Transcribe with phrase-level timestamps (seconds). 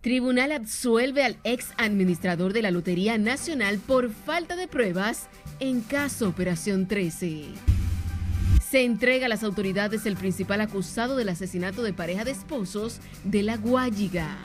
[0.00, 5.28] Tribunal absuelve al ex administrador de la Lotería Nacional por falta de pruebas
[5.60, 7.44] en caso Operación 13.
[8.68, 13.42] Se entrega a las autoridades el principal acusado del asesinato de pareja de esposos de
[13.42, 14.38] La Guayiga.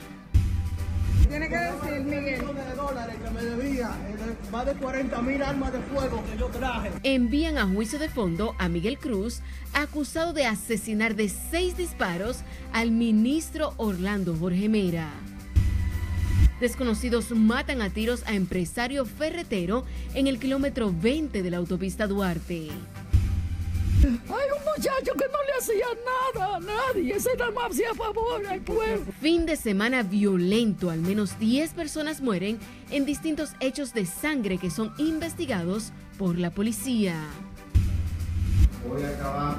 [1.28, 2.40] Tiene que decir, Miguel.
[2.40, 6.46] de dólares que me debía, eh, más de 40 mil armas de fuego que yo
[6.46, 6.90] traje.
[7.02, 9.40] Envían a juicio de fondo a Miguel Cruz,
[9.74, 12.38] acusado de asesinar de seis disparos
[12.72, 15.10] al ministro Orlando Jorge Mera.
[16.60, 22.70] Desconocidos matan a tiros a empresario ferretero en el kilómetro 20 de la autopista Duarte.
[24.04, 25.86] Hay un muchacho que no le hacía
[26.34, 29.12] nada a nadie, ese nada más hacía favor al pueblo.
[29.20, 32.58] Fin de semana violento, al menos 10 personas mueren
[32.90, 37.14] en distintos hechos de sangre que son investigados por la policía.
[38.88, 39.56] Voy a acabar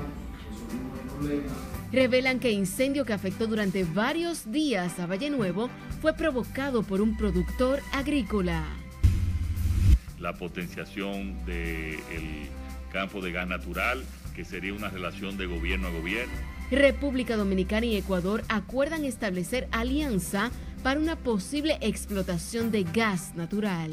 [1.92, 5.70] Revelan que incendio que afectó durante varios días a Valle Nuevo
[6.02, 8.64] fue provocado por un productor agrícola.
[10.20, 12.00] La potenciación del
[12.92, 14.04] campo de gas natural,
[14.40, 16.34] que sería una relación de gobierno a gobierno.
[16.72, 20.50] República Dominicana y Ecuador acuerdan establecer alianza
[20.82, 23.92] para una posible explotación de gas natural.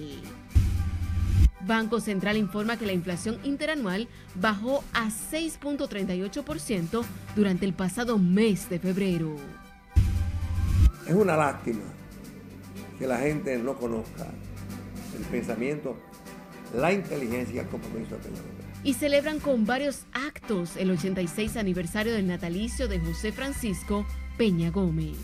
[1.62, 7.02] Banco Central informa que la inflación interanual bajó a 6.38%
[7.34, 9.34] durante el pasado mes de febrero.
[11.08, 11.82] Es una lástima
[13.00, 14.28] que la gente no conozca
[15.18, 15.96] el pensamiento,
[16.72, 22.12] la inteligencia y el compromiso de la y celebran con varios actos el 86 aniversario
[22.12, 24.06] del natalicio de José Francisco
[24.38, 25.16] Peña Gómez.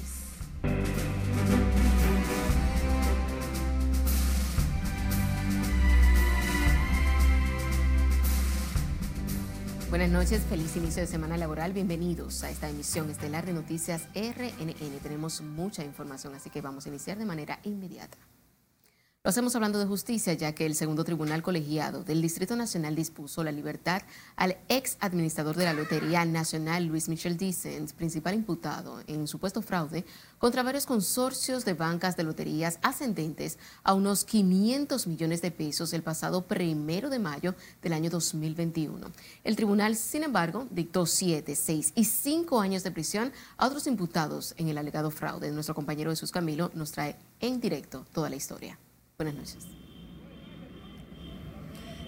[9.91, 11.73] Buenas noches, feliz inicio de semana laboral.
[11.73, 14.99] Bienvenidos a esta emisión estelar de Noticias RNN.
[15.05, 18.19] Tenemos mucha información, así que vamos a iniciar de manera inmediata.
[19.25, 23.44] Lo hacemos hablando de justicia, ya que el segundo tribunal colegiado del Distrito Nacional dispuso
[23.44, 24.03] la libertad
[24.34, 30.05] al ex administrador de la Lotería Nacional, Luis Michel Dicens, principal imputado en supuesto fraude
[30.38, 36.03] contra varios consorcios de bancas de loterías ascendentes a unos 500 millones de pesos el
[36.03, 39.06] pasado primero de mayo del año 2021.
[39.44, 44.53] El tribunal, sin embargo, dictó siete, seis y cinco años de prisión a otros imputados
[44.56, 45.53] en el alegado fraude.
[45.53, 48.77] Nuestro compañero Jesús Camilo nos trae en directo toda la historia.
[49.22, 49.69] Buenas noches.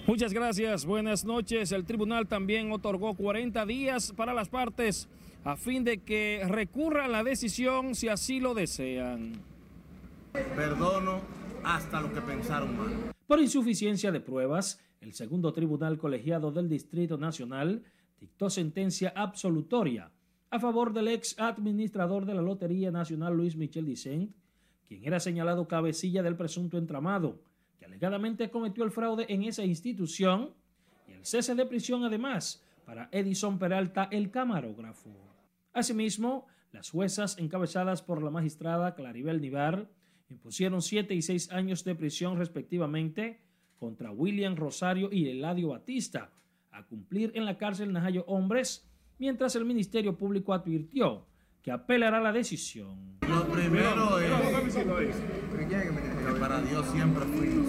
[0.05, 1.71] Muchas gracias, buenas noches.
[1.71, 5.07] El tribunal también otorgó 40 días para las partes
[5.45, 9.31] a fin de que recurran la decisión si así lo desean.
[10.33, 11.21] Perdono
[11.63, 13.13] hasta lo que pensaron mal.
[13.25, 17.81] Por insuficiencia de pruebas, el segundo tribunal colegiado del Distrito Nacional
[18.19, 20.11] dictó sentencia absolutoria
[20.49, 24.35] a favor del ex administrador de la Lotería Nacional Luis Michel Dicent
[24.87, 27.41] quien era señalado cabecilla del presunto entramado,
[27.79, 30.53] que alegadamente cometió el fraude en esa institución,
[31.07, 35.09] y el cese de prisión además para Edison Peralta, el camarógrafo.
[35.73, 39.89] Asimismo, las juezas encabezadas por la magistrada Claribel Nivar
[40.29, 43.41] impusieron siete y seis años de prisión respectivamente
[43.79, 46.31] contra William Rosario y Eladio Batista,
[46.71, 51.25] a cumplir en la cárcel Najayo Hombres, mientras el Ministerio Público advirtió
[51.65, 53.17] que apelará la decisión.
[53.27, 54.35] Lo primero es
[54.75, 57.65] que para Dios siempre fui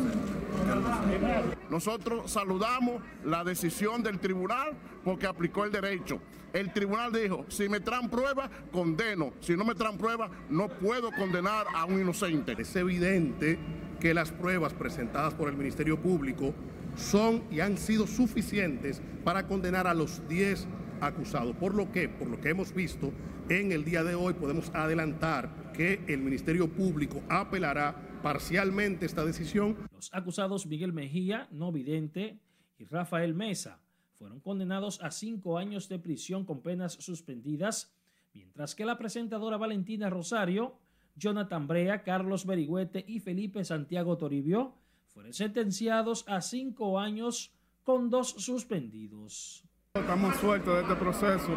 [1.71, 6.21] Nosotros saludamos la decisión del tribunal porque aplicó el derecho.
[6.53, 9.33] El tribunal dijo, si me traen pruebas, condeno.
[9.41, 12.55] Si no me traen pruebas, no puedo condenar a un inocente.
[12.59, 13.59] Es evidente
[13.99, 16.55] que las pruebas presentadas por el Ministerio Público
[16.97, 20.69] son y han sido suficientes para condenar a los 10
[21.01, 21.57] acusados.
[21.57, 23.13] Por lo que, por lo que hemos visto,
[23.49, 29.77] en el día de hoy podemos adelantar que el Ministerio Público apelará parcialmente esta decisión.
[29.93, 32.39] Los acusados Miguel Mejía, no vidente,
[32.79, 33.79] y Rafael Mesa
[34.15, 37.93] fueron condenados a cinco años de prisión con penas suspendidas,
[38.35, 40.77] mientras que la presentadora Valentina Rosario,
[41.17, 44.75] Jonathan Brea, Carlos Berigüete y Felipe Santiago Toribio
[45.07, 47.53] fueron sentenciados a cinco años
[47.85, 49.65] con dos suspendidos.
[50.01, 51.49] Estamos sueltos de este proceso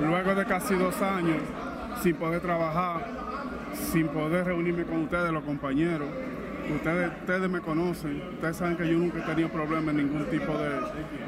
[0.00, 1.38] luego de casi dos años
[2.02, 3.06] sin poder trabajar,
[3.74, 6.08] sin poder reunirme con ustedes, los compañeros.
[6.74, 10.52] Ustedes, ustedes me conocen, ustedes saben que yo nunca he tenido problemas en ningún tipo
[10.52, 10.80] de,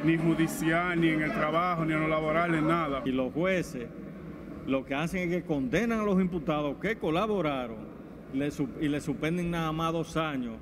[0.05, 3.03] ni judicial, ni en el trabajo, ni en lo laboral, en nada.
[3.05, 3.87] Y los jueces
[4.67, 7.77] lo que hacen es que condenan a los imputados que colaboraron
[8.33, 10.57] y le suspenden nada más dos años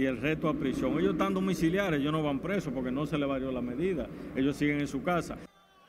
[0.00, 0.98] y el resto a prisión.
[0.98, 4.08] Ellos están domiciliares, ellos no van presos porque no se le varió la medida.
[4.34, 5.36] Ellos siguen en su casa.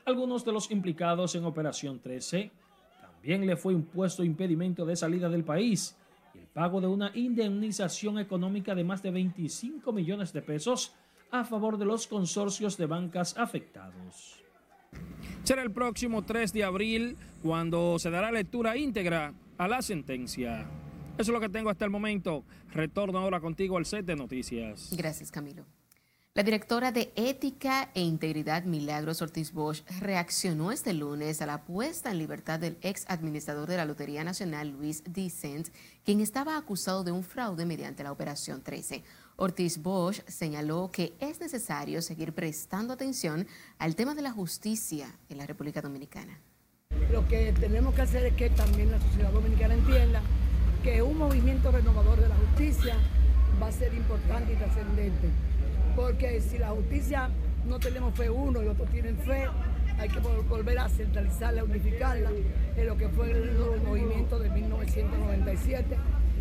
[0.04, 2.50] Algunos de los implicados en Operación 13
[3.00, 5.96] También le fue impuesto impedimento de salida del país
[6.34, 10.94] y el pago de una indemnización económica de más de 25 millones de pesos
[11.30, 14.42] a favor de los consorcios de bancas afectados.
[15.42, 20.68] Será el próximo 3 de abril cuando se dará lectura íntegra a la sentencia.
[21.18, 22.44] Eso es lo que tengo hasta el momento.
[22.72, 24.88] Retorno ahora contigo al set de noticias.
[24.96, 25.64] Gracias, Camilo.
[26.34, 32.10] La directora de Ética e Integridad Milagros Ortiz Bosch reaccionó este lunes a la puesta
[32.10, 35.68] en libertad del ex administrador de la Lotería Nacional, Luis Dicent,
[36.06, 39.04] quien estaba acusado de un fraude mediante la Operación 13.
[39.36, 43.46] Ortiz Bosch señaló que es necesario seguir prestando atención
[43.78, 46.40] al tema de la justicia en la República Dominicana.
[47.10, 50.22] Lo que tenemos que hacer es que también la sociedad dominicana entienda
[50.82, 52.96] que un movimiento renovador de la justicia
[53.60, 55.28] va a ser importante y trascendente
[55.94, 57.30] porque si la justicia
[57.66, 59.46] no tenemos fe uno y otros tienen fe,
[59.98, 62.30] hay que volver a centralizarla, unificarla
[62.76, 65.96] en lo que fue el movimiento de 1997,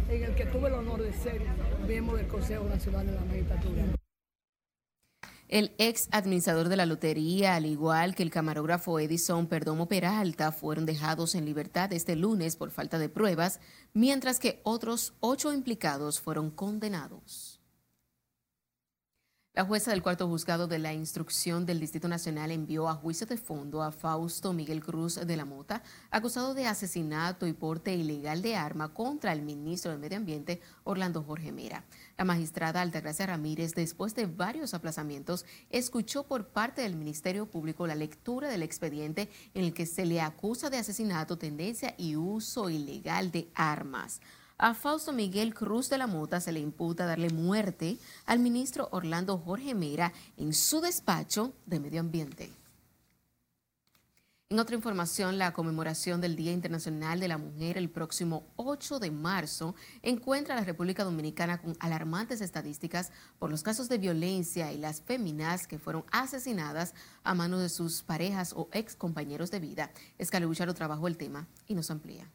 [0.09, 1.41] en el que tuve el honor de ser
[1.87, 4.00] miembro del Consejo Nacional de la Magistratura.
[5.51, 10.85] El ex administrador de la lotería, al igual que el camarógrafo Edison Perdomo Peralta, fueron
[10.85, 13.59] dejados en libertad este lunes por falta de pruebas,
[13.93, 17.50] mientras que otros ocho implicados fueron condenados.
[19.53, 23.35] La jueza del cuarto juzgado de la instrucción del Distrito Nacional envió a juicio de
[23.35, 28.55] fondo a Fausto Miguel Cruz de la Mota, acusado de asesinato y porte ilegal de
[28.55, 31.83] arma contra el ministro del Medio Ambiente, Orlando Jorge Mera.
[32.17, 37.95] La magistrada Altagracia Ramírez, después de varios aplazamientos, escuchó por parte del Ministerio Público la
[37.95, 43.31] lectura del expediente en el que se le acusa de asesinato, tendencia y uso ilegal
[43.31, 44.21] de armas.
[44.63, 47.97] A Fausto Miguel Cruz de la Mota se le imputa darle muerte
[48.27, 52.51] al ministro Orlando Jorge Mera en su despacho de Medio Ambiente.
[54.49, 59.09] En otra información, la conmemoración del Día Internacional de la Mujer el próximo 8 de
[59.09, 59.73] marzo
[60.03, 65.01] encuentra a la República Dominicana con alarmantes estadísticas por los casos de violencia y las
[65.01, 66.93] féminas que fueron asesinadas
[67.23, 69.91] a manos de sus parejas o ex compañeros de vida.
[70.19, 72.29] Escalebucharo trabajó el tema y nos amplía.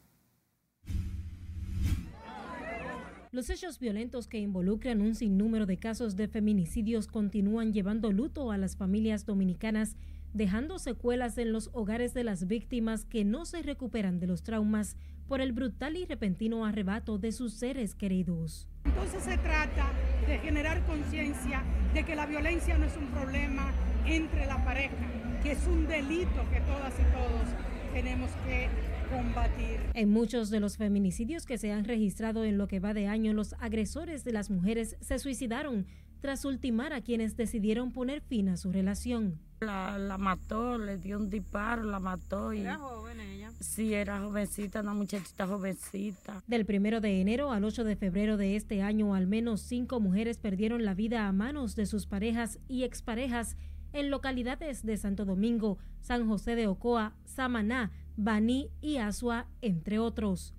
[3.37, 8.57] Los hechos violentos que involucran un sinnúmero de casos de feminicidios continúan llevando luto a
[8.57, 9.95] las familias dominicanas,
[10.33, 14.97] dejando secuelas en los hogares de las víctimas que no se recuperan de los traumas
[15.27, 18.67] por el brutal y repentino arrebato de sus seres queridos.
[18.85, 19.91] Entonces se trata
[20.25, 21.61] de generar conciencia
[21.93, 23.71] de que la violencia no es un problema
[24.07, 25.11] entre la pareja,
[25.43, 29.79] que es un delito que todas y todos tenemos que combatir.
[29.93, 33.33] En muchos de los feminicidios que se han registrado en lo que va de año,
[33.33, 35.85] los agresores de las mujeres se suicidaron
[36.19, 39.39] tras ultimar a quienes decidieron poner fin a su relación.
[39.59, 42.59] La, mató, le dio un disparo, la mató y...
[42.59, 43.51] ¿Era joven ella?
[43.59, 46.43] Sí, era jovencita, una muchachita jovencita.
[46.45, 50.37] Del primero de enero al 8 de febrero de este año, al menos cinco mujeres
[50.37, 53.57] perdieron la vida a manos de sus parejas y exparejas
[53.93, 60.55] en localidades de Santo Domingo, San José de Ocoa, Samaná, Baní y Asua, entre otros.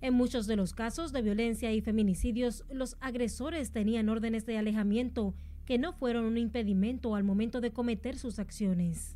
[0.00, 5.34] En muchos de los casos de violencia y feminicidios, los agresores tenían órdenes de alejamiento
[5.66, 9.14] que no fueron un impedimento al momento de cometer sus acciones.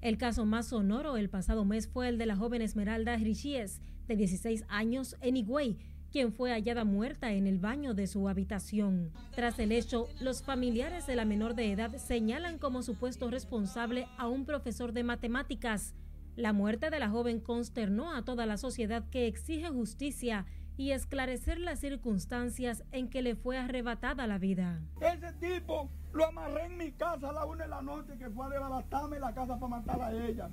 [0.00, 4.14] El caso más sonoro el pasado mes fue el de la joven Esmeralda Richies, de
[4.14, 5.76] 16 años, en Higüey,
[6.10, 9.12] quien fue hallada muerta en el baño de su habitación.
[9.34, 14.28] Tras el hecho, los familiares de la menor de edad señalan como supuesto responsable a
[14.28, 15.94] un profesor de matemáticas.
[16.36, 20.46] La muerte de la joven consternó a toda la sociedad que exige justicia
[20.76, 24.80] y esclarecer las circunstancias en que le fue arrebatada la vida.
[25.00, 28.46] Ese tipo lo amarré en mi casa a la una de la noche que fue
[28.46, 30.48] a desbaratarme la casa para matar a ella.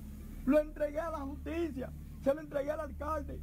[0.46, 1.92] Lo entregué a la justicia,
[2.24, 3.40] se lo entregué al alcalde.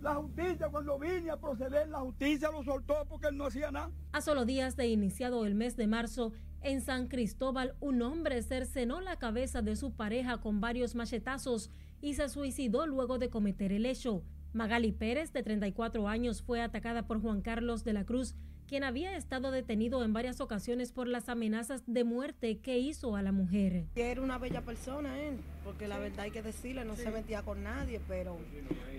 [0.00, 3.90] La justicia, cuando vine a proceder, la justicia lo soltó porque él no hacía nada.
[4.12, 9.00] A solo días de iniciado el mes de marzo, en San Cristóbal, un hombre cercenó
[9.00, 13.86] la cabeza de su pareja con varios machetazos y se suicidó luego de cometer el
[13.86, 14.22] hecho.
[14.52, 18.34] Magali Pérez, de 34 años, fue atacada por Juan Carlos de la Cruz,
[18.68, 23.22] quien había estado detenido en varias ocasiones por las amenazas de muerte que hizo a
[23.22, 23.86] la mujer.
[23.96, 27.64] Era una bella persona él, porque la verdad hay que decirle, no se metía con
[27.64, 28.36] nadie, pero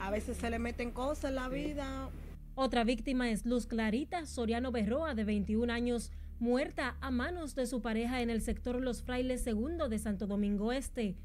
[0.01, 2.09] a veces se le meten cosas en la vida.
[2.55, 7.81] Otra víctima es Luz Clarita Soriano Berroa, de 21 años, muerta a manos de su
[7.81, 11.15] pareja en el sector Los Frailes II de Santo Domingo Este.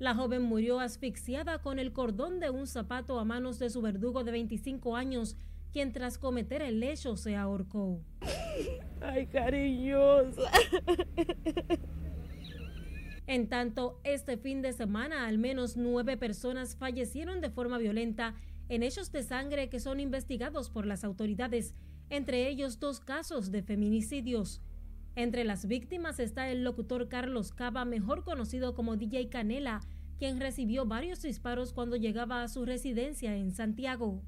[0.00, 4.24] La joven murió asfixiada con el cordón de un zapato a manos de su verdugo
[4.24, 5.36] de 25 años,
[5.74, 8.00] quien tras cometer el hecho se ahorcó.
[9.00, 10.48] Ay, cariñosa.
[13.26, 18.36] En tanto, este fin de semana al menos nueve personas fallecieron de forma violenta
[18.68, 21.74] en hechos de sangre que son investigados por las autoridades,
[22.08, 24.60] entre ellos dos casos de feminicidios.
[25.16, 29.80] Entre las víctimas está el locutor Carlos Cava, mejor conocido como DJ Canela,
[30.18, 34.22] quien recibió varios disparos cuando llegaba a su residencia en Santiago.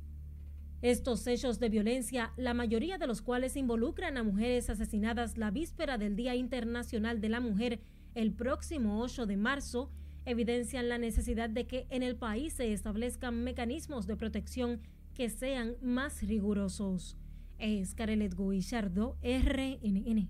[0.86, 5.98] Estos hechos de violencia, la mayoría de los cuales involucran a mujeres asesinadas la víspera
[5.98, 7.80] del Día Internacional de la Mujer,
[8.14, 9.90] el próximo 8 de marzo,
[10.26, 14.80] evidencian la necesidad de que en el país se establezcan mecanismos de protección
[15.12, 17.16] que sean más rigurosos.
[17.58, 20.28] Es Carelet Guillardo, RNN.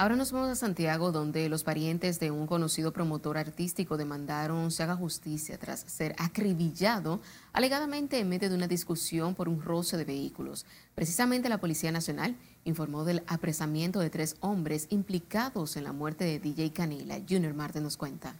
[0.00, 4.82] Ahora nos vamos a Santiago, donde los parientes de un conocido promotor artístico demandaron se
[4.82, 7.20] haga justicia tras ser acribillado
[7.52, 10.64] alegadamente en medio de una discusión por un roce de vehículos.
[10.94, 16.38] Precisamente la Policía Nacional informó del apresamiento de tres hombres implicados en la muerte de
[16.38, 17.20] DJ Canela.
[17.28, 18.36] Junior Marte nos cuenta.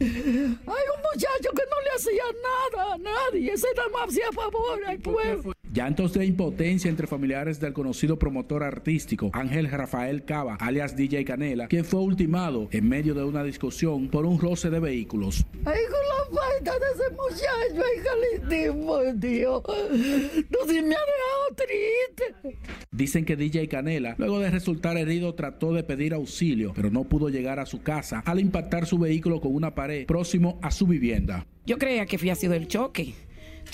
[0.00, 4.84] Hay un muchacho que no le hacía nada a nadie, ese nada más hacía favor
[4.84, 5.54] al pueblo.
[5.74, 11.66] Llantos de impotencia entre familiares del conocido promotor artístico Ángel Rafael Cava, alias DJ Canela,
[11.66, 15.44] quien fue ultimado en medio de una discusión por un roce de vehículos.
[15.64, 19.62] Ay, con la falta de ese muchacho, ay, por Dios.
[19.66, 22.58] No se me ha dejado triste.
[22.92, 27.30] Dicen que DJ Canela, luego de resultar herido, trató de pedir auxilio, pero no pudo
[27.30, 31.48] llegar a su casa al impactar su vehículo con una pared próximo a su vivienda.
[31.66, 33.14] Yo creía que había sido el choque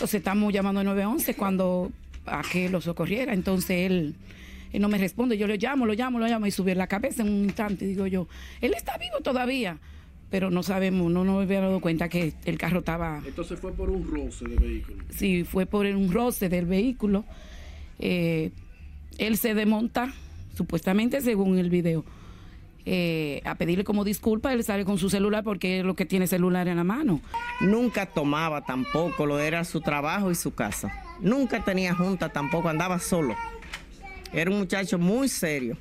[0.00, 1.92] entonces estamos llamando al 911 cuando
[2.24, 3.34] a que lo socorriera.
[3.34, 4.14] Entonces él,
[4.72, 5.36] no me responde.
[5.36, 7.84] Yo le llamo, lo llamo, lo llamo y subir la cabeza en un instante.
[7.84, 8.26] Digo yo,
[8.62, 9.76] él está vivo todavía.
[10.30, 13.20] Pero no sabemos, no nos había dado cuenta que el carro estaba...
[13.26, 15.04] Entonces fue por un roce del vehículo.
[15.10, 17.26] Sí, fue por un roce del vehículo.
[17.98, 18.52] Eh,
[19.18, 20.14] él se desmonta,
[20.56, 22.06] supuestamente según el video
[22.84, 26.26] eh, a pedirle como disculpa, él sale con su celular porque es lo que tiene
[26.26, 27.20] celular en la mano.
[27.60, 30.92] Nunca tomaba tampoco, lo era su trabajo y su casa.
[31.20, 33.34] Nunca tenía junta tampoco, andaba solo.
[34.32, 35.76] Era un muchacho muy serio,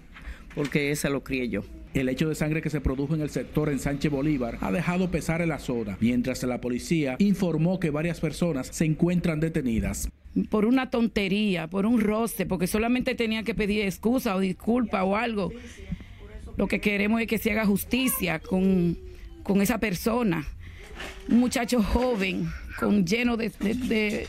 [0.55, 1.63] porque ese lo crié yo.
[1.93, 5.09] El hecho de sangre que se produjo en el sector en Sánchez Bolívar ha dejado
[5.09, 10.09] pesar en la zona, mientras la policía informó que varias personas se encuentran detenidas.
[10.49, 15.15] Por una tontería, por un roce, porque solamente tenía que pedir excusa o disculpa o
[15.15, 15.51] algo.
[16.59, 18.97] Lo que queremos es que se haga justicia con,
[19.61, 20.45] esa persona.
[21.29, 24.27] Un muchacho joven, con lleno de, de,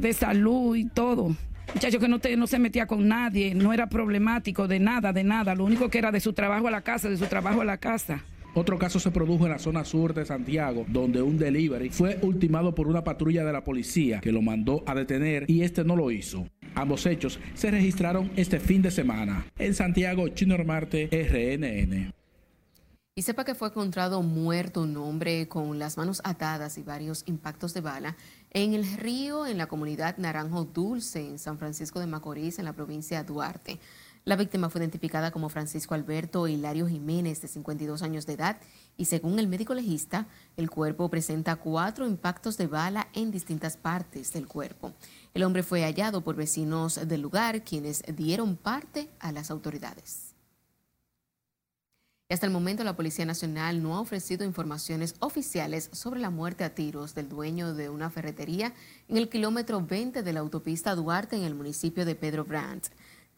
[0.00, 1.36] de, salud y todo.
[1.74, 5.54] Muchacho que no, no se metía con nadie, no era problemático de nada, de nada.
[5.54, 7.76] Lo único que era de su trabajo a la casa, de su trabajo a la
[7.76, 8.24] casa.
[8.54, 12.74] Otro caso se produjo en la zona sur de Santiago, donde un delivery fue ultimado
[12.74, 16.10] por una patrulla de la policía que lo mandó a detener y este no lo
[16.10, 16.48] hizo.
[16.74, 19.46] Ambos hechos se registraron este fin de semana.
[19.58, 22.12] En Santiago, Chino Marte, RNN.
[23.16, 27.74] Y sepa que fue encontrado muerto un hombre con las manos atadas y varios impactos
[27.74, 28.16] de bala
[28.50, 32.72] en el río en la comunidad Naranjo Dulce en San Francisco de Macorís en la
[32.72, 33.80] provincia de Duarte.
[34.24, 38.58] La víctima fue identificada como Francisco Alberto Hilario Jiménez, de 52 años de edad,
[38.96, 40.26] y según el médico legista,
[40.58, 44.92] el cuerpo presenta cuatro impactos de bala en distintas partes del cuerpo.
[45.32, 50.30] El hombre fue hallado por vecinos del lugar, quienes dieron parte a las autoridades.
[52.30, 56.74] Hasta el momento la Policía Nacional no ha ofrecido informaciones oficiales sobre la muerte a
[56.76, 58.72] tiros del dueño de una ferretería
[59.08, 62.86] en el kilómetro 20 de la autopista Duarte en el municipio de Pedro Brandt.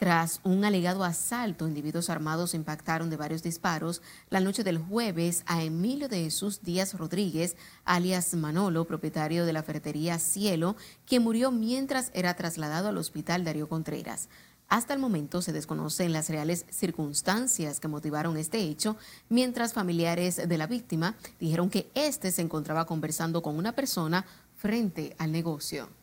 [0.02, 5.62] Tras un alegado asalto, individuos armados impactaron de varios disparos la noche del jueves a
[5.62, 10.74] Emilio de Jesús Díaz Rodríguez, alias Manolo, propietario de la ferretería Cielo,
[11.06, 14.28] quien murió mientras era trasladado al hospital Darío Contreras.
[14.66, 18.96] Hasta el momento se desconocen las reales circunstancias que motivaron este hecho,
[19.28, 25.14] mientras familiares de la víctima dijeron que éste se encontraba conversando con una persona frente
[25.20, 26.01] al negocio.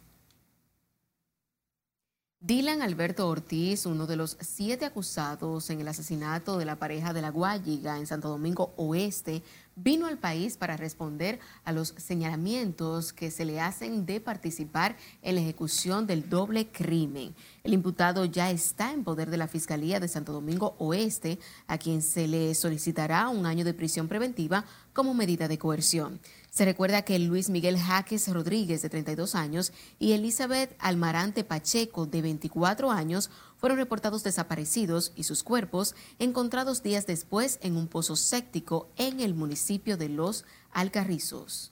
[2.42, 7.22] Dylan Alberto Ortiz, uno de los siete acusados en el asesinato de la pareja de
[7.22, 9.44] la Guayiga en Santo Domingo Oeste,
[9.76, 15.36] vino al país para responder a los señalamientos que se le hacen de participar en
[15.36, 17.36] la ejecución del doble crimen.
[17.66, 22.02] El imputado ya está en poder de la Fiscalía de Santo Domingo Oeste, a quien
[22.02, 26.22] se le solicitará un año de prisión preventiva como medida de coerción.
[26.50, 32.22] Se recuerda que Luis Miguel Jaques Rodríguez, de 32 años, y Elizabeth Almarante Pacheco, de
[32.22, 38.90] 24 años, fueron reportados desaparecidos y sus cuerpos encontrados días después en un pozo séptico
[38.98, 41.72] en el municipio de Los Alcarrizos.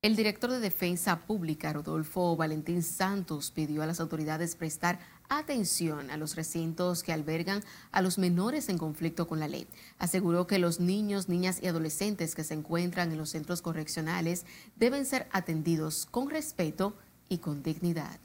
[0.00, 6.16] El director de Defensa Pública, Rodolfo Valentín Santos, pidió a las autoridades prestar atención a
[6.16, 9.66] los recintos que albergan a los menores en conflicto con la ley.
[9.98, 15.04] Aseguró que los niños, niñas y adolescentes que se encuentran en los centros correccionales deben
[15.04, 16.96] ser atendidos con respeto
[17.28, 18.20] y con dignidad.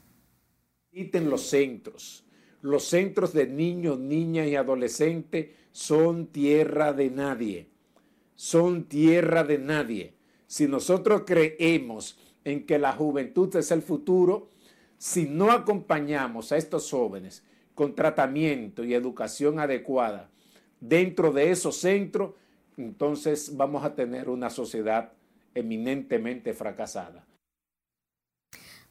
[0.92, 2.22] Los centros.
[2.62, 7.68] Los centros de niños, niñas y adolescentes son tierra de nadie.
[8.36, 10.13] Son tierra de nadie
[10.46, 14.48] si nosotros creemos en que la juventud es el futuro,
[14.98, 17.42] si no acompañamos a estos jóvenes
[17.74, 20.30] con tratamiento y educación adecuada
[20.80, 22.34] dentro de esos centros,
[22.76, 25.12] entonces vamos a tener una sociedad
[25.54, 27.24] eminentemente fracasada.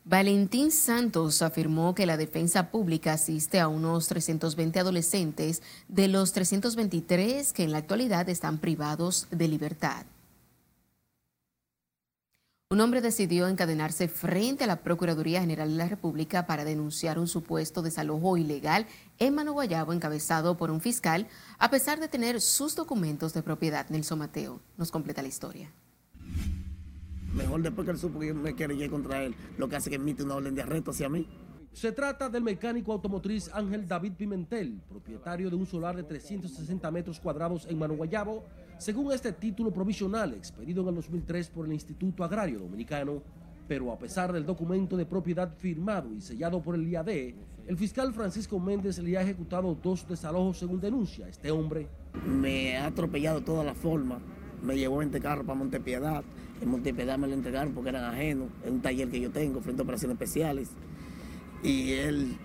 [0.06, 7.54] Valentín Santos afirmó que la defensa pública asiste a unos 320 adolescentes de los 323
[7.54, 10.06] que en la actualidad están privados de libertad.
[12.74, 17.28] Un hombre decidió encadenarse frente a la Procuraduría General de la República para denunciar un
[17.28, 18.88] supuesto desalojo ilegal
[19.20, 21.28] en Mano Guayabo encabezado por un fiscal,
[21.60, 23.88] a pesar de tener sus documentos de propiedad.
[23.90, 25.72] Nelson Mateo nos completa la historia.
[27.32, 30.24] Mejor después que él supo que me quería contra él, lo que hace que emite
[30.24, 31.28] una orden de arresto hacia mí.
[31.74, 37.20] Se trata del mecánico automotriz Ángel David Pimentel, propietario de un solar de 360 metros
[37.20, 38.44] cuadrados en Mano Guayabo,
[38.78, 43.24] según este título provisional expedido en el 2003 por el Instituto Agrario Dominicano,
[43.68, 47.10] pero a pesar del documento de propiedad firmado y sellado por el IAD,
[47.66, 51.88] el fiscal Francisco Méndez le ha ejecutado dos desalojos según denuncia este hombre.
[52.28, 54.20] Me ha atropellado toda la forma,
[54.62, 56.24] me llevó en este carro para Montepiedad,
[56.62, 59.82] en Montepiedad me lo entregaron porque eran ajenos, en un taller que yo tengo frente
[59.82, 60.70] a operaciones especiales,
[61.64, 62.38] y él,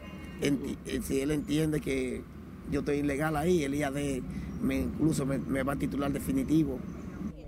[1.02, 2.22] si él entiende que
[2.70, 4.22] yo estoy ilegal ahí, el IAD
[4.62, 6.78] me, incluso me, va a titular definitivo.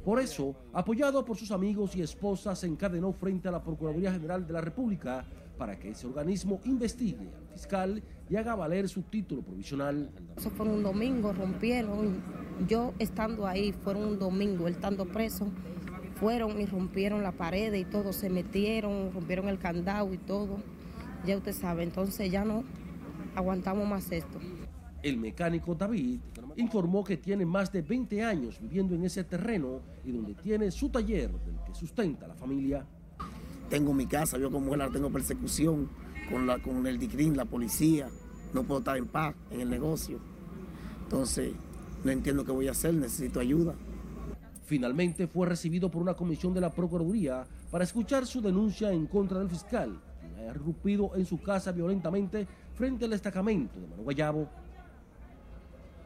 [0.04, 4.46] Por eso, apoyado por sus amigos y esposas, se encadenó frente a la Procuraduría General
[4.46, 5.24] de la República
[5.58, 10.10] para que ese organismo investigue al fiscal y haga valer su título provisional.
[10.36, 12.22] Eso fue un domingo, rompieron,
[12.66, 15.48] yo estando ahí, fueron un domingo, él estando preso,
[16.14, 20.58] fueron y rompieron la pared y todo, se metieron, rompieron el candado y todo.
[21.26, 22.64] Ya usted sabe, entonces ya no
[23.34, 24.38] aguantamos más esto.
[25.02, 26.20] El mecánico David
[26.56, 30.90] informó que tiene más de 20 años viviendo en ese terreno y donde tiene su
[30.90, 32.86] taller del que sustenta a la familia.
[33.68, 35.88] Tengo mi casa, yo como mujer tengo persecución
[36.30, 38.08] con, la, con el DICRIN, la policía,
[38.52, 40.18] no puedo estar en paz en el negocio.
[41.04, 41.52] Entonces,
[42.04, 43.74] no entiendo qué voy a hacer, necesito ayuda.
[44.64, 49.38] Finalmente fue recibido por una comisión de la Procuraduría para escuchar su denuncia en contra
[49.38, 50.00] del fiscal,
[50.48, 54.48] ha irrumpido en su casa violentamente frente al destacamento de Manu Guayabo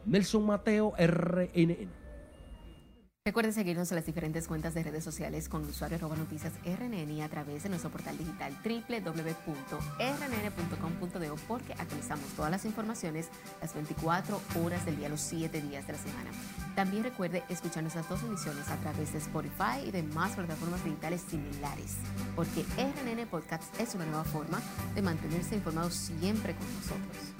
[0.05, 2.04] Nelson Mateo, RNN.
[3.27, 7.27] Recuerde seguirnos en las diferentes cuentas de redes sociales con usuario noticias RNN y a
[7.27, 9.81] través de nuestro portal digital www.rnn.com.de
[11.47, 13.29] porque actualizamos todas las informaciones
[13.61, 16.29] las 24 horas del día, los 7 días de la semana.
[16.75, 21.21] También recuerde escuchar nuestras dos emisiones a través de Spotify y de más plataformas digitales
[21.27, 21.95] similares,
[22.35, 24.61] porque RNN Podcast es una nueva forma
[24.93, 27.33] de mantenerse informado siempre con nosotros.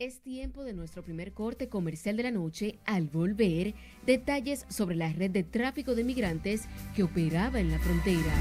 [0.00, 2.78] Es tiempo de nuestro primer corte comercial de la noche.
[2.86, 3.74] Al volver,
[4.06, 6.62] detalles sobre la red de tráfico de migrantes
[6.96, 8.32] que operaba en la frontera.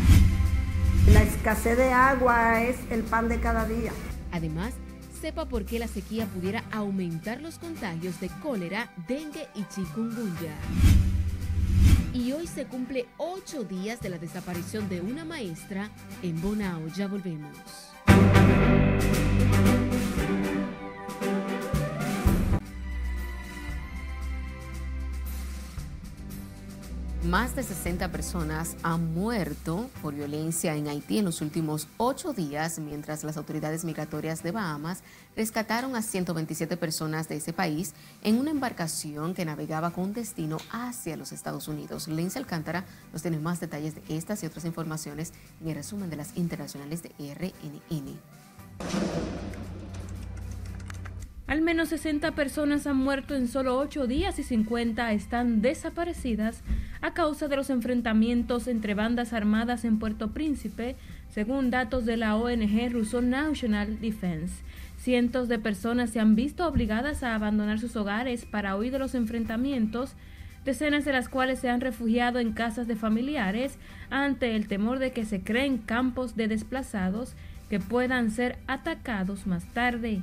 [1.11, 3.91] La escasez de agua es el pan de cada día.
[4.31, 4.73] Además,
[5.19, 10.55] sepa por qué la sequía pudiera aumentar los contagios de cólera, dengue y chikungunya.
[12.13, 15.91] Y hoy se cumple ocho días de la desaparición de una maestra
[16.23, 16.87] en Bonao.
[16.95, 17.51] Ya volvemos.
[27.23, 32.79] Más de 60 personas han muerto por violencia en Haití en los últimos ocho días,
[32.79, 35.03] mientras las autoridades migratorias de Bahamas
[35.35, 41.17] rescataron a 127 personas de ese país en una embarcación que navegaba con destino hacia
[41.17, 42.07] los Estados Unidos.
[42.07, 46.15] Lince Alcántara nos tiene más detalles de estas y otras informaciones en el resumen de
[46.15, 48.17] las internacionales de RNN.
[51.49, 56.61] Al menos 60 personas han muerto en solo 8 días y 50 están desaparecidas
[57.01, 60.95] a causa de los enfrentamientos entre bandas armadas en Puerto Príncipe,
[61.31, 64.61] según datos de la ONG Russo National Defense.
[64.99, 69.15] Cientos de personas se han visto obligadas a abandonar sus hogares para huir de los
[69.15, 70.13] enfrentamientos,
[70.65, 73.79] decenas de las cuales se han refugiado en casas de familiares
[74.11, 77.33] ante el temor de que se creen campos de desplazados
[77.71, 80.21] que puedan ser atacados más tarde.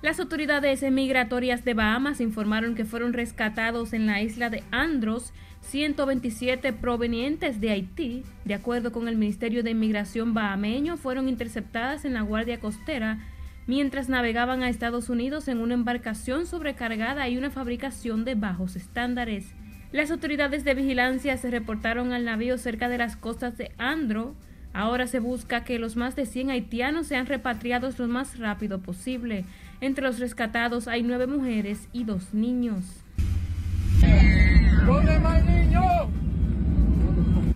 [0.00, 5.32] Las autoridades migratorias de Bahamas informaron que fueron rescatados en la isla de Andros
[5.62, 8.22] 127 provenientes de Haití.
[8.44, 13.18] De acuerdo con el Ministerio de Inmigración bahameño, fueron interceptadas en la Guardia Costera
[13.66, 19.52] mientras navegaban a Estados Unidos en una embarcación sobrecargada y una fabricación de bajos estándares.
[19.90, 24.36] Las autoridades de vigilancia se reportaron al navío cerca de las costas de Andro.
[24.72, 29.44] Ahora se busca que los más de 100 haitianos sean repatriados lo más rápido posible.
[29.80, 32.84] Entre los rescatados hay nueve mujeres y dos niños.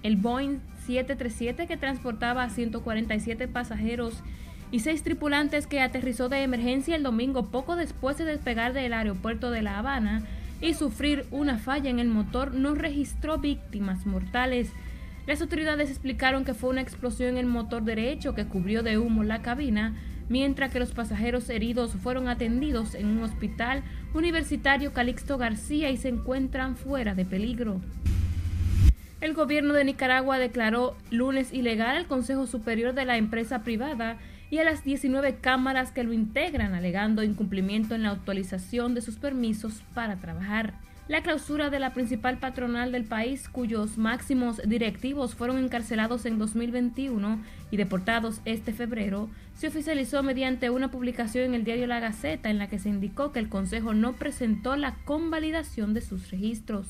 [0.03, 4.23] El Boeing 737 que transportaba a 147 pasajeros
[4.71, 9.51] y seis tripulantes que aterrizó de emergencia el domingo poco después de despegar del aeropuerto
[9.51, 10.23] de La Habana
[10.61, 14.71] y sufrir una falla en el motor no registró víctimas mortales.
[15.27, 19.25] Las autoridades explicaron que fue una explosión en el motor derecho que cubrió de humo
[19.25, 19.95] la cabina,
[20.29, 23.83] mientras que los pasajeros heridos fueron atendidos en un hospital
[24.15, 27.81] universitario Calixto García y se encuentran fuera de peligro.
[29.21, 34.19] El gobierno de Nicaragua declaró lunes ilegal el Consejo Superior de la empresa privada
[34.51, 39.17] y a las 19 cámaras que lo integran, alegando incumplimiento en la actualización de sus
[39.17, 40.75] permisos para trabajar.
[41.09, 47.43] La clausura de la principal patronal del país, cuyos máximos directivos fueron encarcelados en 2021
[47.73, 52.59] y deportados este febrero, se oficializó mediante una publicación en el diario La Gaceta en
[52.59, 56.87] la que se indicó que el Consejo no presentó la convalidación de sus registros.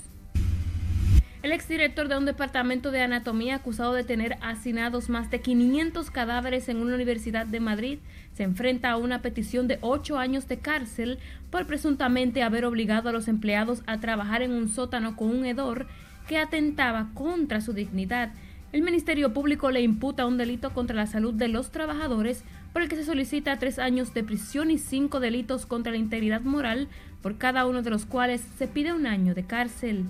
[1.42, 6.68] El exdirector de un departamento de anatomía acusado de tener hacinados más de 500 cadáveres
[6.68, 7.98] en una universidad de Madrid
[8.34, 11.18] se enfrenta a una petición de ocho años de cárcel
[11.50, 15.86] por presuntamente haber obligado a los empleados a trabajar en un sótano con un hedor
[16.26, 18.32] que atentaba contra su dignidad.
[18.72, 22.42] El Ministerio Público le imputa un delito contra la salud de los trabajadores
[22.72, 26.40] por el que se solicita tres años de prisión y cinco delitos contra la integridad
[26.40, 26.88] moral,
[27.20, 30.06] por cada uno de los cuales se pide un año de cárcel.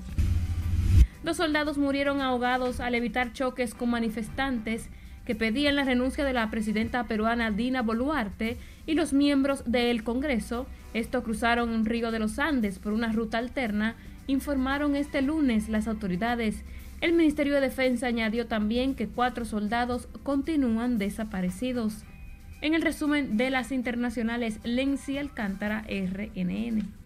[1.25, 4.89] Dos soldados murieron ahogados al evitar choques con manifestantes
[5.25, 8.57] que pedían la renuncia de la presidenta peruana Dina Boluarte
[8.87, 10.67] y los miembros del Congreso.
[10.95, 15.89] Esto cruzaron un río de los Andes por una ruta alterna, informaron este lunes las
[15.89, 16.65] autoridades.
[17.01, 22.05] El Ministerio de Defensa añadió también que cuatro soldados continúan desaparecidos.
[22.61, 27.02] En el resumen de las internacionales, Lenzi Alcántara, RNN.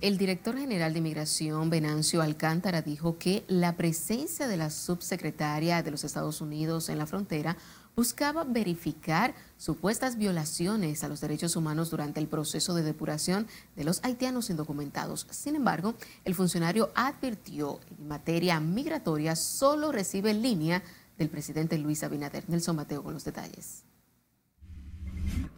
[0.00, 5.90] El director general de Inmigración, Venancio Alcántara, dijo que la presencia de la subsecretaria de
[5.90, 7.56] los Estados Unidos en la frontera
[7.96, 13.98] buscaba verificar supuestas violaciones a los derechos humanos durante el proceso de depuración de los
[14.04, 15.26] haitianos indocumentados.
[15.30, 20.80] Sin embargo, el funcionario advirtió en materia migratoria solo recibe línea
[21.18, 22.48] del presidente Luis Abinader.
[22.48, 23.87] Nelson Mateo con los detalles.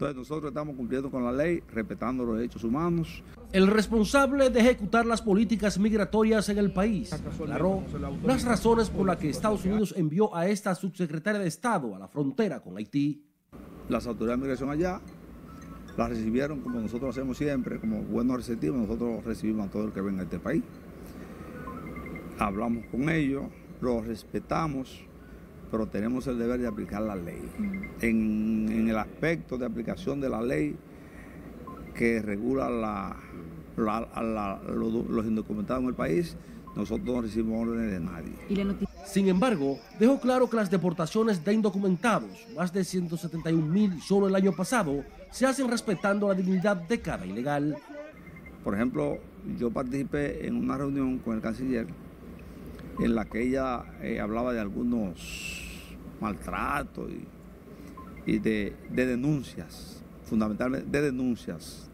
[0.00, 3.22] Entonces nosotros estamos cumpliendo con la ley, respetando los derechos humanos.
[3.52, 7.84] El responsable de ejecutar las políticas migratorias en el país aclaró
[8.24, 12.08] las razones por las que Estados Unidos envió a esta subsecretaria de Estado a la
[12.08, 13.22] frontera con Haití.
[13.90, 15.02] Las autoridades de migración allá
[15.98, 20.00] la recibieron como nosotros hacemos siempre, como buenos receptivos, nosotros recibimos a todo el que
[20.00, 20.62] venga a este país.
[22.38, 23.42] Hablamos con ellos,
[23.82, 25.04] los respetamos,
[25.70, 27.42] pero tenemos el deber de aplicar la ley.
[28.00, 30.76] En, el aspecto de aplicación de la ley
[31.94, 33.16] que regula la,
[33.76, 36.36] los, indocumentados en el país,
[36.74, 38.84] nosotros no recibimos órdenes de nadie.
[39.06, 44.34] Sin embargo, dejó claro que las deportaciones de indocumentados, más de 171 mil solo el
[44.34, 47.76] año pasado, se hacen respetando la dignidad de cada ilegal.
[48.64, 49.18] Por ejemplo,
[49.58, 51.86] yo participé en una reunión con el canciller
[53.00, 55.88] en la que ella eh, hablaba de algunos
[56.20, 57.08] maltrato
[58.26, 61.90] y, de, denuncias, fundamentalmente de denuncias.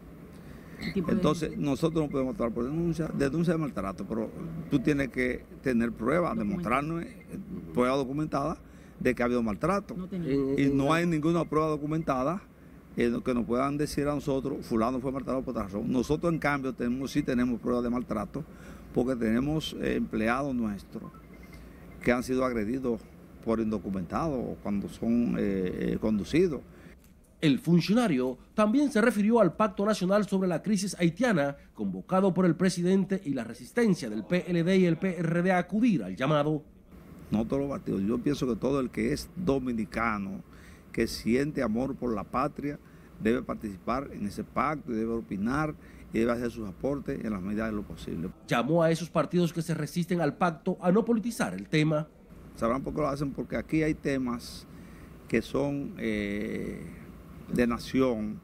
[0.95, 4.29] Entonces, nosotros no podemos actuar por denuncia, denuncia de maltrato, pero
[4.69, 7.15] tú tienes que tener pruebas, demostrarnos eh,
[7.73, 8.57] prueba documentada
[8.99, 9.95] de que ha habido maltrato.
[10.57, 12.41] y no hay ninguna prueba documentada
[12.97, 15.91] que nos puedan decir a nosotros, fulano fue maltratado por otra razón.
[15.91, 18.43] Nosotros, en cambio, tenemos, sí tenemos pruebas de maltrato,
[18.97, 21.03] porque tenemos eh, empleados nuestros
[22.01, 22.99] que han sido agredidos
[23.45, 26.61] por indocumentados cuando son eh, eh, conducidos.
[27.39, 32.55] El funcionario también se refirió al Pacto Nacional sobre la Crisis Haitiana, convocado por el
[32.55, 36.63] presidente y la resistencia del PLD y el PRD a acudir al llamado.
[37.29, 40.41] No todos los partidos, yo pienso que todo el que es dominicano,
[40.91, 42.79] que siente amor por la patria,
[43.21, 45.75] debe participar en ese pacto, debe opinar
[46.13, 48.29] y debe hacer sus aportes en las medidas de lo posible.
[48.47, 52.07] Llamó a esos partidos que se resisten al pacto a no politizar el tema
[52.57, 54.65] sabrán por qué lo hacen, porque aquí hay temas
[55.27, 56.81] que son eh,
[57.53, 58.41] de nación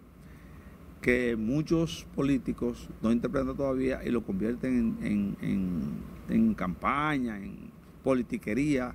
[1.02, 5.98] que muchos políticos no interpretan todavía y lo convierten en, en,
[6.30, 7.72] en campaña, en
[8.04, 8.94] politiquería.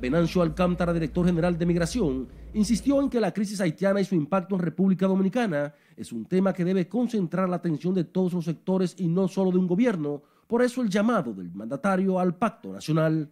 [0.00, 4.54] Venancio Alcántara, director general de Migración, insistió en que la crisis haitiana y su impacto
[4.56, 8.94] en República Dominicana es un tema que debe concentrar la atención de todos los sectores
[8.98, 10.22] y no solo de un gobierno.
[10.46, 13.30] Por eso el llamado del mandatario al pacto nacional.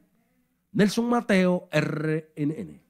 [0.73, 2.85] Nelson Mateo, RNN.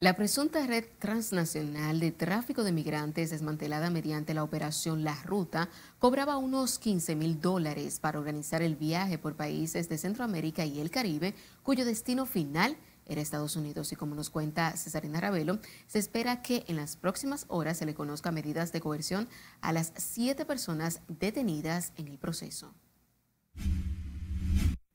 [0.00, 6.36] La presunta red transnacional de tráfico de migrantes desmantelada mediante la operación La Ruta cobraba
[6.36, 11.34] unos 15 mil dólares para organizar el viaje por países de Centroamérica y el Caribe,
[11.62, 12.76] cuyo destino final
[13.06, 13.92] era Estados Unidos.
[13.92, 17.94] Y como nos cuenta Cesarina Ravelo, se espera que en las próximas horas se le
[17.94, 19.28] conozca medidas de coerción
[19.60, 22.74] a las siete personas detenidas en el proceso.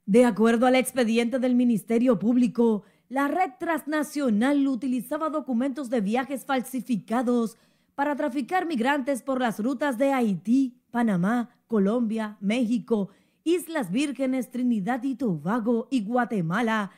[0.05, 7.57] De acuerdo al expediente del Ministerio Público, la red transnacional utilizaba documentos de viajes falsificados
[7.95, 13.09] para traficar migrantes por las rutas de Haití, Panamá, Colombia, México,
[13.43, 16.91] Islas Vírgenes, Trinidad y Tobago y Guatemala,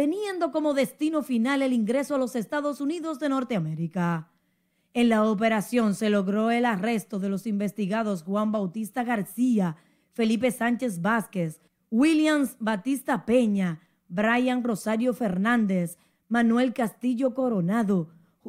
[0.00, 4.30] teniendo como destino final el ingreso a los Estados Unidos de Norteamérica.
[4.94, 9.76] En la operación se logró el arresto de los investigados Juan Bautista García,
[10.14, 11.60] Felipe Sánchez Vázquez,
[11.90, 15.98] Williams Batista Peña, Brian Rosario Fernández,
[16.30, 18.08] Manuel Castillo Coronado,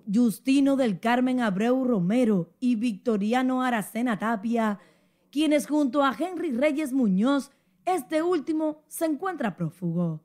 [0.09, 4.79] Justino del Carmen Abreu Romero y Victoriano Aracena Tapia,
[5.31, 7.51] quienes junto a Henry Reyes Muñoz,
[7.83, 10.21] este último se encuentra prófugo.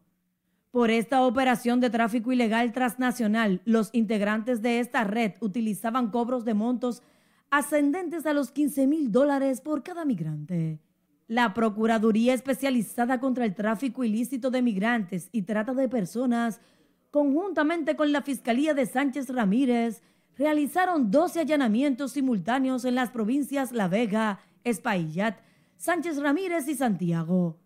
[0.77, 6.53] Por esta operación de tráfico ilegal transnacional, los integrantes de esta red utilizaban cobros de
[6.53, 7.03] montos
[7.49, 10.79] ascendentes a los 15 mil dólares por cada migrante.
[11.29, 16.61] La Procuraduría Especializada contra el Tráfico Ilícito de Migrantes y Trata de Personas,
[17.11, 20.03] conjuntamente con la Fiscalía de Sánchez Ramírez,
[20.37, 25.39] realizaron 12 allanamientos simultáneos en las provincias La Vega, Espaillat,
[25.79, 27.66] Sánchez Ramírez y Santiago.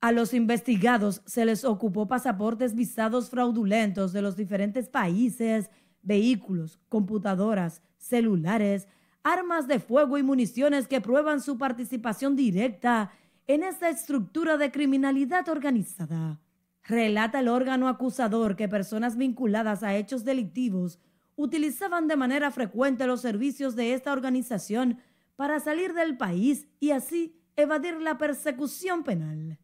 [0.00, 5.70] A los investigados se les ocupó pasaportes visados fraudulentos de los diferentes países,
[6.02, 8.88] vehículos, computadoras, celulares,
[9.22, 13.10] armas de fuego y municiones que prueban su participación directa
[13.48, 16.40] en esta estructura de criminalidad organizada.
[16.84, 21.00] Relata el órgano acusador que personas vinculadas a hechos delictivos
[21.34, 24.98] utilizaban de manera frecuente los servicios de esta organización
[25.34, 29.58] para salir del país y así evadir la persecución penal.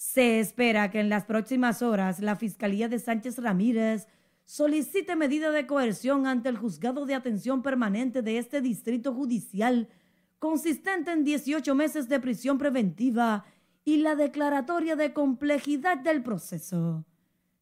[0.00, 4.08] Se espera que en las próximas horas la Fiscalía de Sánchez Ramírez
[4.46, 9.90] solicite medida de coerción ante el juzgado de atención permanente de este distrito judicial,
[10.38, 13.44] consistente en 18 meses de prisión preventiva
[13.84, 17.04] y la declaratoria de complejidad del proceso.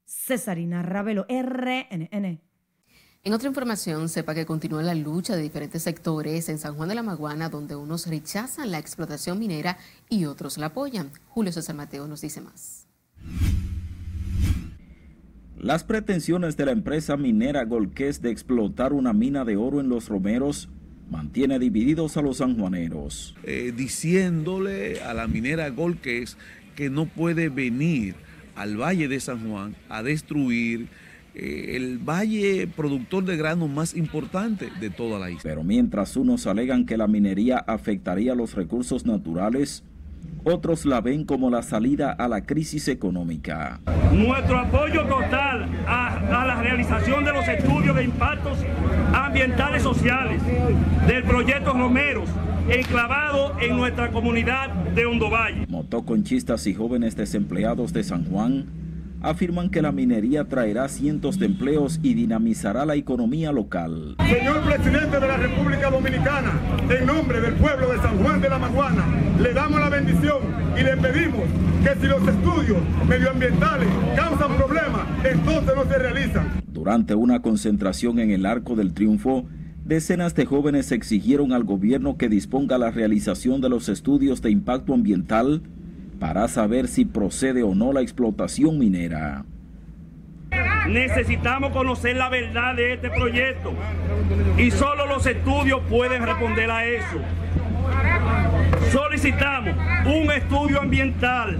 [0.04, 2.40] Cesarina Ravelo, RNN.
[3.28, 6.94] En otra información, sepa que continúa la lucha de diferentes sectores en San Juan de
[6.94, 9.76] la Maguana, donde unos rechazan la explotación minera
[10.08, 11.10] y otros la apoyan.
[11.26, 12.88] Julio César Mateo nos dice más.
[15.58, 20.08] Las pretensiones de la empresa minera Golqués de explotar una mina de oro en los
[20.08, 20.70] Romeros
[21.10, 23.36] mantiene divididos a los sanjuaneros.
[23.42, 26.38] Eh, diciéndole a la minera Golqués
[26.76, 28.14] que no puede venir
[28.54, 30.88] al Valle de San Juan a destruir
[31.34, 35.42] eh, el valle productor de grano más importante de toda la isla.
[35.42, 39.84] Pero mientras unos alegan que la minería afectaría los recursos naturales,
[40.44, 43.80] otros la ven como la salida a la crisis económica.
[44.12, 48.58] Nuestro apoyo total a, a, la realización de los estudios de impactos
[49.12, 50.42] ambientales sociales
[51.06, 52.28] del proyecto Romeros,
[52.68, 55.66] enclavado en nuestra comunidad de Hondo Valle.
[55.68, 58.87] Motoconchistas y jóvenes desempleados de San Juan
[59.20, 64.16] afirman que la minería traerá cientos de empleos y dinamizará la economía local.
[64.28, 66.52] Señor presidente de la República Dominicana,
[66.88, 69.04] en nombre del pueblo de San Juan de la Maguana,
[69.40, 70.38] le damos la bendición
[70.78, 71.42] y le pedimos
[71.82, 72.78] que si los estudios
[73.08, 76.62] medioambientales causan problemas, entonces no se realizan.
[76.66, 79.46] Durante una concentración en el Arco del Triunfo,
[79.84, 84.94] decenas de jóvenes exigieron al gobierno que disponga la realización de los estudios de impacto
[84.94, 85.62] ambiental
[86.18, 89.44] para saber si procede o no la explotación minera.
[90.88, 93.74] Necesitamos conocer la verdad de este proyecto
[94.56, 97.18] y solo los estudios pueden responder a eso.
[98.90, 99.74] Solicitamos
[100.06, 101.58] un estudio ambiental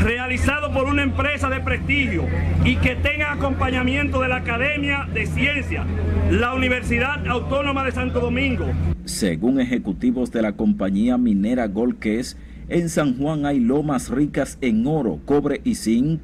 [0.00, 2.26] realizado por una empresa de prestigio
[2.64, 5.86] y que tenga acompañamiento de la Academia de Ciencias,
[6.30, 8.66] la Universidad Autónoma de Santo Domingo.
[9.04, 12.36] Según ejecutivos de la compañía minera Golques,
[12.68, 16.20] en San Juan hay lomas ricas en oro, cobre y zinc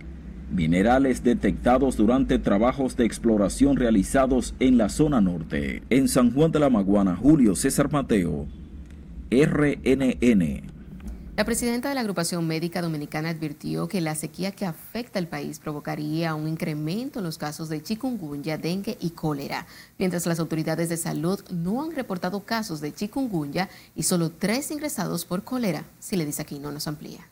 [0.53, 5.83] minerales detectados durante trabajos de exploración realizados en la zona norte.
[5.91, 8.47] En San Juan de la Maguana, Julio César Mateo,
[9.31, 10.63] RNN.
[11.41, 15.59] La presidenta de la Agrupación Médica Dominicana advirtió que la sequía que afecta al país
[15.59, 20.99] provocaría un incremento en los casos de chikungunya, dengue y cólera, mientras las autoridades de
[20.99, 25.85] salud no han reportado casos de chikungunya y solo tres ingresados por cólera.
[25.99, 27.27] Si le dice aquí, no nos amplía.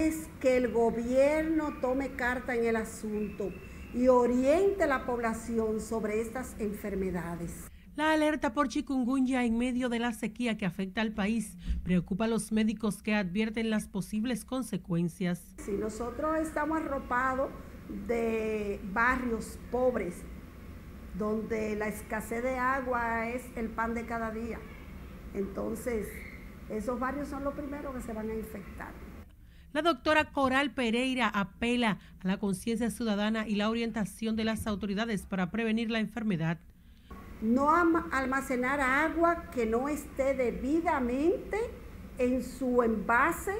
[0.00, 3.52] Es que el gobierno tome carta en el asunto
[3.94, 7.52] y oriente a la población sobre estas enfermedades.
[7.96, 12.28] La alerta por chikungunya en medio de la sequía que afecta al país preocupa a
[12.28, 15.54] los médicos que advierten las posibles consecuencias.
[15.58, 17.50] Si nosotros estamos arropados
[18.08, 20.22] de barrios pobres,
[21.16, 24.58] donde la escasez de agua es el pan de cada día,
[25.32, 26.08] entonces
[26.70, 28.92] esos barrios son los primeros que se van a infectar.
[29.72, 35.26] La doctora Coral Pereira apela a la conciencia ciudadana y la orientación de las autoridades
[35.26, 36.58] para prevenir la enfermedad
[37.44, 37.68] no
[38.10, 41.58] almacenar agua que no esté debidamente
[42.18, 43.54] en su envase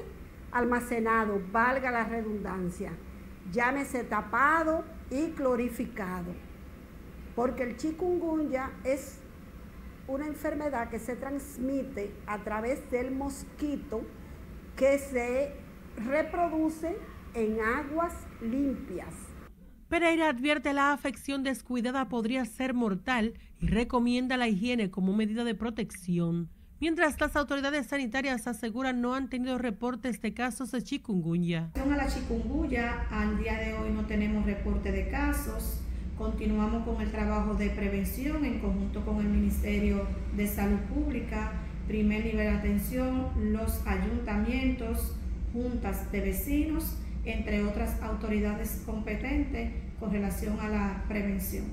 [0.51, 2.93] almacenado, valga la redundancia,
[3.51, 6.33] llámese tapado y clorificado,
[7.35, 9.19] porque el chikungunya es
[10.07, 14.01] una enfermedad que se transmite a través del mosquito
[14.75, 15.53] que se
[15.97, 16.97] reproduce
[17.33, 19.24] en aguas limpias.
[19.95, 25.55] Pereira advierte la afección descuidada podría ser mortal y recomienda la higiene como medida de
[25.55, 26.49] protección.
[26.81, 31.71] Mientras las autoridades sanitarias aseguran no han tenido reportes de casos de chikungunya.
[31.75, 35.79] A la chikungunya, al día de hoy no tenemos reporte de casos.
[36.17, 40.05] Continuamos con el trabajo de prevención en conjunto con el Ministerio
[40.35, 41.53] de Salud Pública,
[41.87, 45.15] primer nivel de atención, los ayuntamientos,
[45.53, 51.65] juntas de vecinos, entre otras autoridades competentes con relación a la prevención.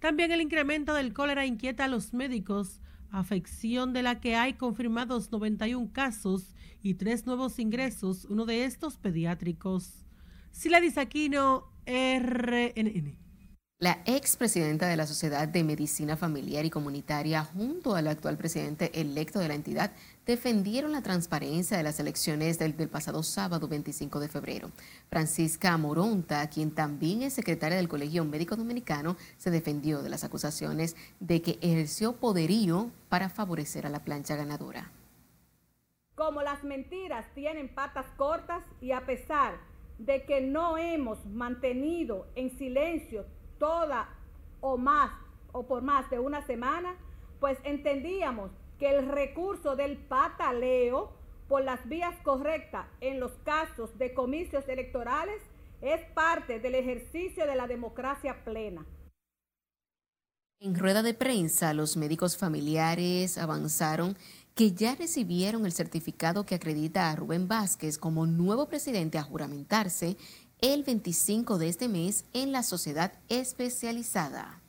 [0.00, 5.30] También el incremento del cólera inquieta a los médicos, afección de la que hay confirmados
[5.32, 10.04] 91 casos y tres nuevos ingresos, uno de estos pediátricos.
[10.50, 13.16] Sila Aquino, RNN.
[13.80, 19.40] La expresidenta de la Sociedad de Medicina Familiar y Comunitaria, junto al actual presidente electo
[19.40, 19.92] de la entidad,
[20.26, 24.70] defendieron la transparencia de las elecciones del, pasado sábado 25 de febrero.
[25.10, 30.96] Francisca Moronta, quien también es secretaria del Colegio Médico Dominicano, se defendió de las acusaciones
[31.20, 34.90] de que ejerció poderío para favorecer a la plancha ganadora.
[36.14, 39.58] Como las mentiras tienen patas cortas y a pesar
[39.98, 43.26] de que no hemos mantenido en silencio
[43.58, 44.08] toda
[44.60, 45.10] o más
[45.52, 46.96] o por más de una semana,
[47.40, 51.12] pues entendíamos que el recurso del pataleo
[51.48, 55.40] por las vías correctas en los casos de comicios electorales
[55.82, 58.86] es parte del ejercicio de la democracia plena.
[60.60, 64.16] En rueda de prensa, los médicos familiares avanzaron
[64.54, 70.16] que ya recibieron el certificado que acredita a Rubén Vázquez como nuevo presidente a juramentarse
[70.60, 74.63] el 25 de este mes en la sociedad especializada.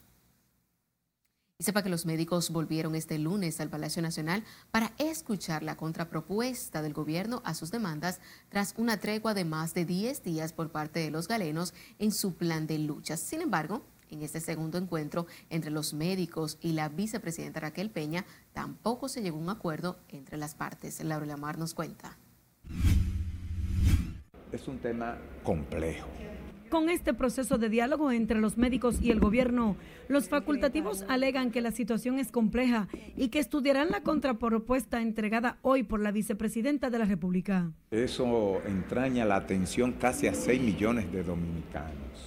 [1.57, 6.81] Y sepa que los médicos volvieron este lunes al Palacio Nacional para escuchar la contrapropuesta
[6.81, 10.99] del gobierno a sus demandas tras una tregua de más de 10 días por parte
[10.99, 13.15] de los galenos en su plan de lucha.
[13.15, 19.07] Sin embargo, en este segundo encuentro entre los médicos y la vicepresidenta Raquel Peña, tampoco
[19.07, 21.01] se llegó a un acuerdo entre las partes.
[21.05, 22.17] Laura Lamar nos cuenta.
[24.51, 26.09] Es un tema complejo
[26.69, 29.75] con este proceso de diálogo entre los médicos y el gobierno,
[30.07, 35.83] los facultativos alegan que la situación es compleja y que estudiarán la contrapropuesta entregada hoy
[35.83, 37.71] por la vicepresidenta de la República.
[37.91, 42.25] Eso entraña la atención casi a 6 millones de dominicanos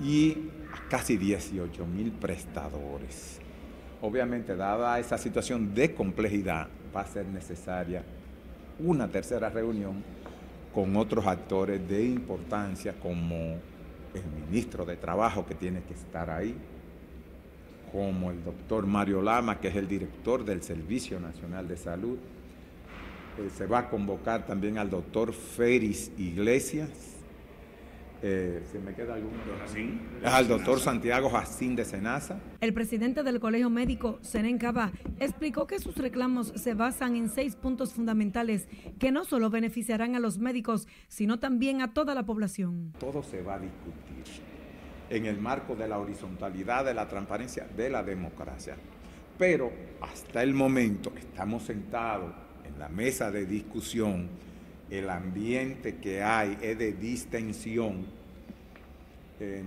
[0.00, 0.36] y
[0.72, 3.40] a casi 18 mil prestadores.
[4.02, 8.02] Obviamente, dada esa situación de complejidad, va a ser necesaria
[8.78, 10.04] una tercera reunión
[10.76, 13.34] con otros actores de importancia como
[14.12, 16.54] el ministro de Trabajo que tiene que estar ahí,
[17.90, 22.18] como el doctor Mario Lama, que es el director del Servicio Nacional de Salud.
[23.38, 26.90] Eh, se va a convocar también al doctor Feris Iglesias,
[28.22, 29.36] eh, ¿Se me queda alguno?
[30.24, 32.38] Al doctor Santiago Jacín de Senaza.
[32.60, 37.56] El presidente del Colegio Médico, Seren Cava, explicó que sus reclamos se basan en seis
[37.56, 42.92] puntos fundamentales que no solo beneficiarán a los médicos, sino también a toda la población.
[42.98, 44.24] Todo se va a discutir
[45.10, 48.76] en el marco de la horizontalidad, de la transparencia, de la democracia.
[49.38, 52.32] Pero hasta el momento estamos sentados
[52.64, 54.28] en la mesa de discusión
[54.90, 58.06] el ambiente que hay es de distensión,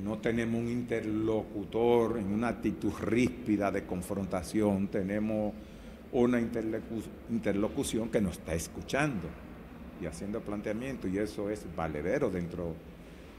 [0.03, 5.53] no tenemos un interlocutor en una actitud ríspida de confrontación, tenemos
[6.11, 9.27] una interlocución que nos está escuchando
[10.01, 12.73] y haciendo planteamiento y eso es valedero dentro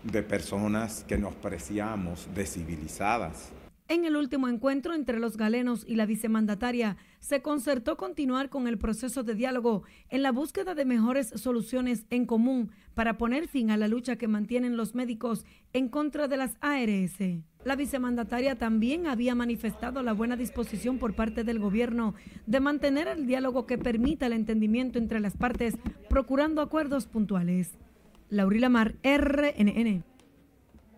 [0.05, 3.51] de personas que nos preciamos de civilizadas.
[3.89, 8.79] En el último encuentro entre los galenos y la vicemandataria, se concertó continuar con el
[8.79, 13.77] proceso de diálogo en la búsqueda de mejores soluciones en común para poner fin a
[13.77, 17.19] la lucha que mantienen los médicos en contra de las ARS.
[17.65, 22.15] La vicemandataria también había manifestado la buena disposición por parte del gobierno
[22.47, 25.77] de mantener el diálogo que permita el entendimiento entre las partes,
[26.09, 27.79] procurando acuerdos puntuales.
[28.31, 30.05] Laurila Mar, RNN.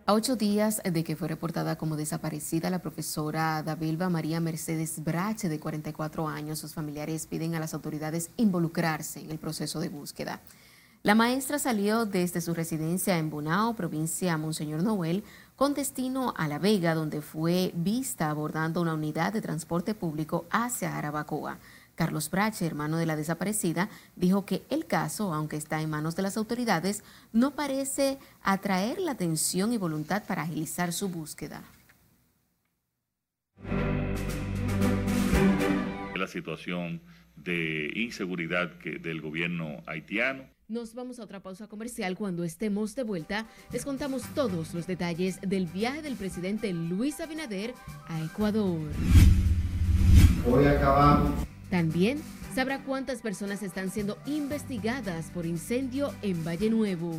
[0.05, 5.47] A ocho días de que fue reportada como desaparecida la profesora Davilba María Mercedes Brache,
[5.47, 10.41] de 44 años, sus familiares piden a las autoridades involucrarse en el proceso de búsqueda.
[11.03, 15.23] La maestra salió desde su residencia en Bonao, provincia Monseñor Noel,
[15.55, 20.97] con destino a La Vega, donde fue vista abordando una unidad de transporte público hacia
[20.97, 21.59] Arabacoa.
[22.03, 23.87] Carlos Brache, hermano de la desaparecida,
[24.17, 27.01] dijo que el caso, aunque está en manos de las autoridades,
[27.31, 31.63] no parece atraer la atención y voluntad para agilizar su búsqueda.
[36.13, 36.99] La situación
[37.37, 40.43] de inseguridad del gobierno haitiano.
[40.67, 42.17] Nos vamos a otra pausa comercial.
[42.17, 47.73] Cuando estemos de vuelta, les contamos todos los detalles del viaje del presidente Luis Abinader
[48.09, 48.91] a Ecuador.
[50.45, 52.21] Hoy acabamos también
[52.53, 57.11] sabrá cuántas personas están siendo investigadas por incendio en Valle Nuevo.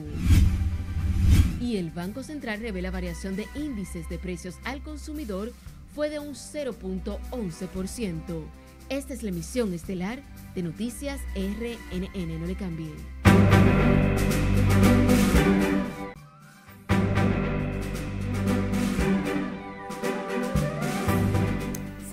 [1.61, 5.53] Y el Banco Central revela variación de índices de precios al consumidor
[5.93, 8.45] fue de un 0.11%.
[8.91, 10.23] Esta es la emisión estelar
[10.55, 12.41] de Noticias RNN.
[12.41, 12.95] No le cambien.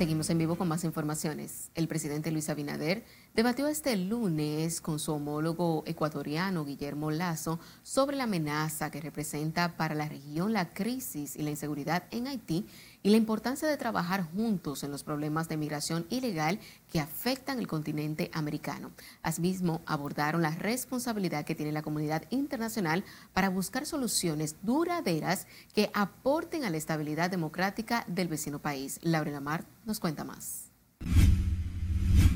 [0.02, 1.70] Seguimos en vivo con más informaciones.
[1.76, 8.24] El presidente Luis Abinader debatió este lunes con su homólogo ecuatoriano Guillermo Lazo sobre la
[8.24, 12.66] amenaza que representa para la región la crisis y la inseguridad en Haití
[13.04, 16.60] y la importancia de trabajar juntos en los problemas de migración ilegal
[16.91, 18.91] que afectan el continente americano.
[19.24, 26.64] Asimismo, abordaron la responsabilidad que tiene la comunidad internacional para buscar soluciones duraderas que aporten
[26.64, 28.99] a la estabilidad democrática del vecino país.
[29.02, 30.72] Laura Lamar nos cuenta más.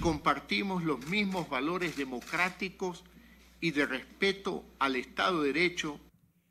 [0.01, 3.03] Compartimos los mismos valores democráticos
[3.59, 5.99] y de respeto al Estado de Derecho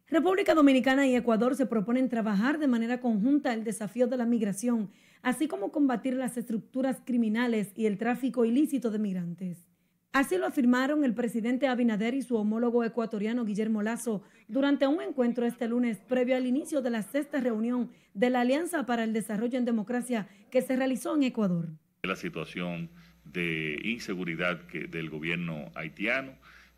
[0.08, 4.90] República Dominicana y Ecuador se proponen trabajar de manera conjunta el desafío de la migración,
[5.22, 9.66] así como combatir las estructuras criminales y el tráfico ilícito de migrantes.
[10.12, 15.46] Así lo afirmaron el presidente Abinader y su homólogo ecuatoriano Guillermo Lazo durante un encuentro
[15.46, 19.58] este lunes previo al inicio de la sexta reunión de la Alianza para el Desarrollo
[19.58, 21.70] en Democracia que se realizó en Ecuador.
[22.02, 22.90] La situación
[23.24, 26.34] de inseguridad del gobierno haitiano,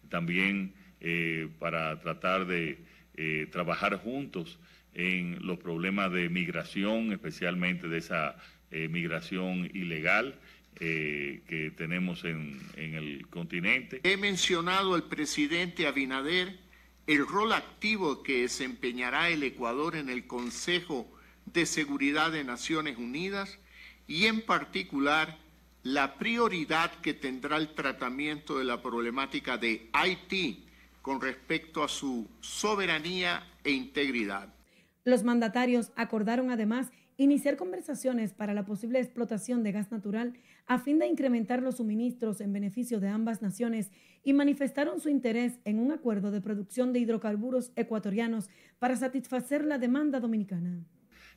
[0.09, 2.79] también eh, para tratar de
[3.16, 4.58] eh, trabajar juntos
[4.94, 8.36] en los problemas de migración, especialmente de esa
[8.70, 10.38] eh, migración ilegal
[10.80, 14.00] eh, que tenemos en, en el continente.
[14.02, 16.58] He mencionado al presidente Abinader
[17.06, 21.10] el rol activo que desempeñará el Ecuador en el Consejo
[21.46, 23.58] de Seguridad de Naciones Unidas
[24.06, 25.38] y en particular
[25.82, 30.65] la prioridad que tendrá el tratamiento de la problemática de Haití
[31.07, 34.52] con respecto a su soberanía e integridad.
[35.04, 40.32] Los mandatarios acordaron además iniciar conversaciones para la posible explotación de gas natural
[40.66, 43.92] a fin de incrementar los suministros en beneficio de ambas naciones
[44.24, 48.50] y manifestaron su interés en un acuerdo de producción de hidrocarburos ecuatorianos
[48.80, 50.84] para satisfacer la demanda dominicana.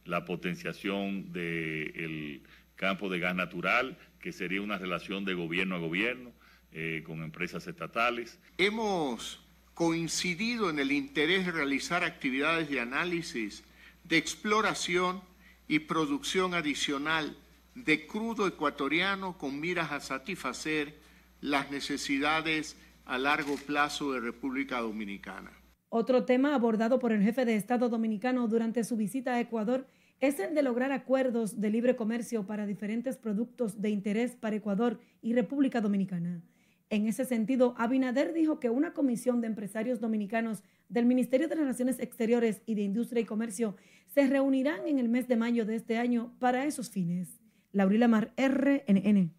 [0.04, 2.42] La potenciación del
[2.74, 6.32] campo de gas natural, que sería una relación de gobierno a gobierno
[6.72, 8.40] eh, con empresas estatales.
[8.58, 9.46] Hemos
[9.80, 13.64] coincidido en el interés de realizar actividades de análisis,
[14.04, 15.22] de exploración
[15.70, 17.38] y producción adicional
[17.76, 21.00] de crudo ecuatoriano con miras a satisfacer
[21.40, 22.76] las necesidades
[23.06, 25.54] a largo plazo de República Dominicana.
[25.88, 29.88] Otro tema abordado por el jefe de Estado dominicano durante su visita a Ecuador
[30.20, 35.00] es el de lograr acuerdos de libre comercio para diferentes productos de interés para Ecuador
[35.22, 36.42] y República Dominicana.
[36.90, 42.00] En ese sentido, Abinader dijo que una comisión de empresarios dominicanos del Ministerio de Relaciones
[42.00, 43.76] Exteriores y de Industria y Comercio
[44.08, 47.40] se reunirán en el mes de mayo de este año para esos fines.
[47.72, 49.32] Laurila Mar, RNN.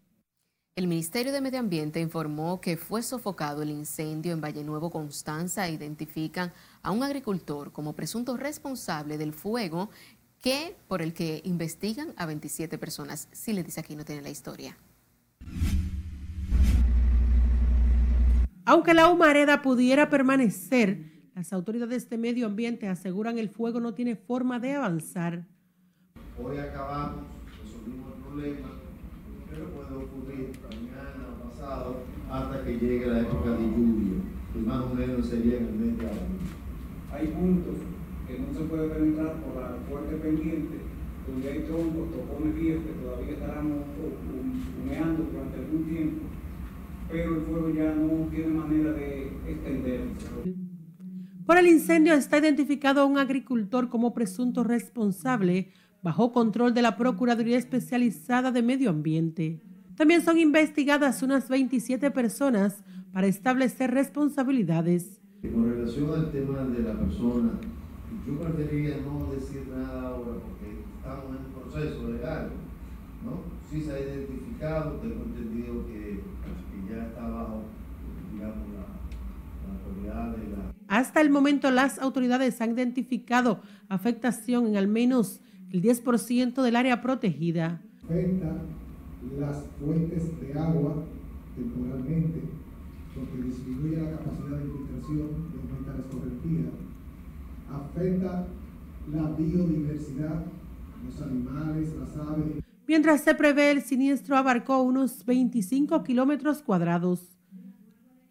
[0.77, 5.69] El Ministerio de Medio Ambiente informó que fue sofocado el incendio en Valle Nuevo, Constanza.
[5.69, 9.89] Identifican a un agricultor como presunto responsable del fuego
[10.39, 13.27] que por el que investigan a 27 personas.
[13.33, 14.77] Si le dice aquí no tiene la historia.
[18.63, 24.15] Aunque la humareda pudiera permanecer, las autoridades de medio ambiente aseguran el fuego no tiene
[24.15, 25.47] forma de avanzar.
[26.37, 27.23] Hoy acabamos,
[27.63, 28.69] resolvimos el problema,
[29.49, 31.95] pero puede ocurrir mañana o pasado
[32.29, 34.21] hasta que llegue la época de lluvia,
[34.53, 36.39] que más o menos sería en el mes de abril.
[37.11, 37.75] Hay puntos
[38.27, 40.77] que no se puede penetrar por la fuerte pendiente,
[41.27, 43.83] donde hay troncos, topones viejos que todavía estarán
[44.83, 46.25] humeando durante algún tiempo,
[47.11, 50.55] pero el fuego ya no tiene manera de extenderse.
[51.45, 56.97] Por el incendio está identificado a un agricultor como presunto responsable bajo control de la
[56.97, 59.61] Procuraduría Especializada de Medio Ambiente.
[59.95, 65.19] También son investigadas unas 27 personas para establecer responsabilidades.
[65.41, 67.51] Con relación al tema de la persona,
[68.25, 72.49] yo preferiría no decir nada ahora porque estamos en un proceso legal,
[73.25, 73.41] ¿no?
[73.69, 76.30] Sí se ha identificado, tengo entendido que, que
[76.91, 77.63] ya está bajo,
[78.33, 78.85] digamos, la,
[79.65, 80.73] la autoridad de la...
[80.87, 87.01] Hasta el momento las autoridades han identificado afectación en al menos el 10% del área
[87.01, 87.81] protegida.
[88.03, 88.57] Afecta
[89.39, 91.03] las fuentes de agua
[91.55, 92.41] temporalmente,
[93.15, 96.71] porque disminuye la capacidad de infiltración y aumenta la escorrentía.
[97.71, 98.47] Afecta
[99.13, 100.43] la biodiversidad,
[101.05, 102.70] los animales, las aves.
[102.87, 107.37] Mientras se prevé, el siniestro abarcó unos 25 kilómetros cuadrados.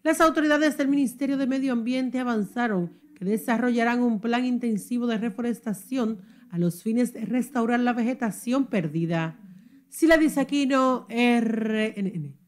[0.03, 6.19] Las autoridades del Ministerio de Medio Ambiente avanzaron que desarrollarán un plan intensivo de reforestación
[6.49, 9.37] a los fines de restaurar la vegetación perdida.
[9.89, 12.40] Sila Disaquino, RNN.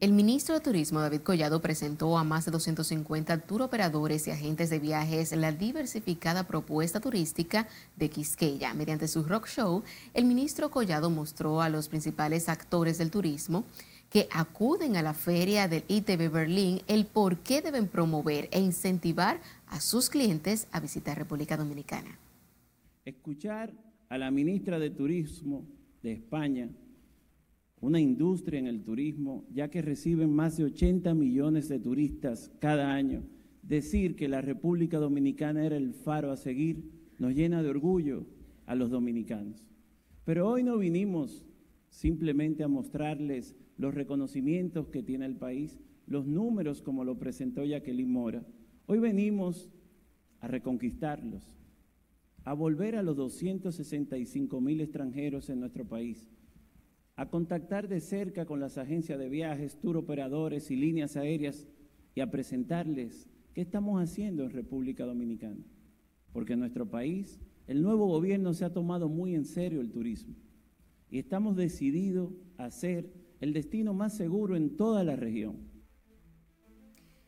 [0.00, 4.78] El ministro de Turismo, David Collado, presentó a más de 250 turoperadores y agentes de
[4.78, 8.74] viajes la diversificada propuesta turística de Quisqueya.
[8.74, 9.82] Mediante su rock show,
[10.14, 13.64] el ministro Collado mostró a los principales actores del turismo
[14.08, 19.40] que acuden a la feria del ITB Berlín el por qué deben promover e incentivar
[19.66, 22.18] a sus clientes a visitar República Dominicana
[23.08, 23.72] escuchar
[24.08, 25.64] a la ministra de Turismo
[26.02, 26.68] de España,
[27.80, 32.92] una industria en el turismo, ya que reciben más de 80 millones de turistas cada
[32.92, 33.22] año,
[33.62, 38.26] decir que la República Dominicana era el faro a seguir, nos llena de orgullo
[38.66, 39.68] a los dominicanos.
[40.24, 41.44] Pero hoy no vinimos
[41.88, 48.10] simplemente a mostrarles los reconocimientos que tiene el país, los números como lo presentó Jacqueline
[48.10, 48.44] Mora.
[48.86, 49.70] Hoy venimos
[50.40, 51.56] a reconquistarlos,
[52.44, 56.28] a volver a los 265 mil extranjeros en nuestro país,
[57.18, 61.66] a contactar de cerca con las agencias de viajes, tour operadores y líneas aéreas
[62.14, 65.64] y a presentarles qué estamos haciendo en República Dominicana.
[66.32, 70.36] Porque en nuestro país el nuevo gobierno se ha tomado muy en serio el turismo
[71.10, 75.56] y estamos decididos a ser el destino más seguro en toda la región.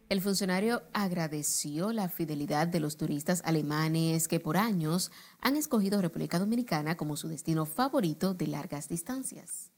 [0.08, 5.10] El funcionario agradeció la fidelidad de los turistas alemanes que por años
[5.40, 9.72] han escogido República Dominicana como su destino favorito de largas distancias.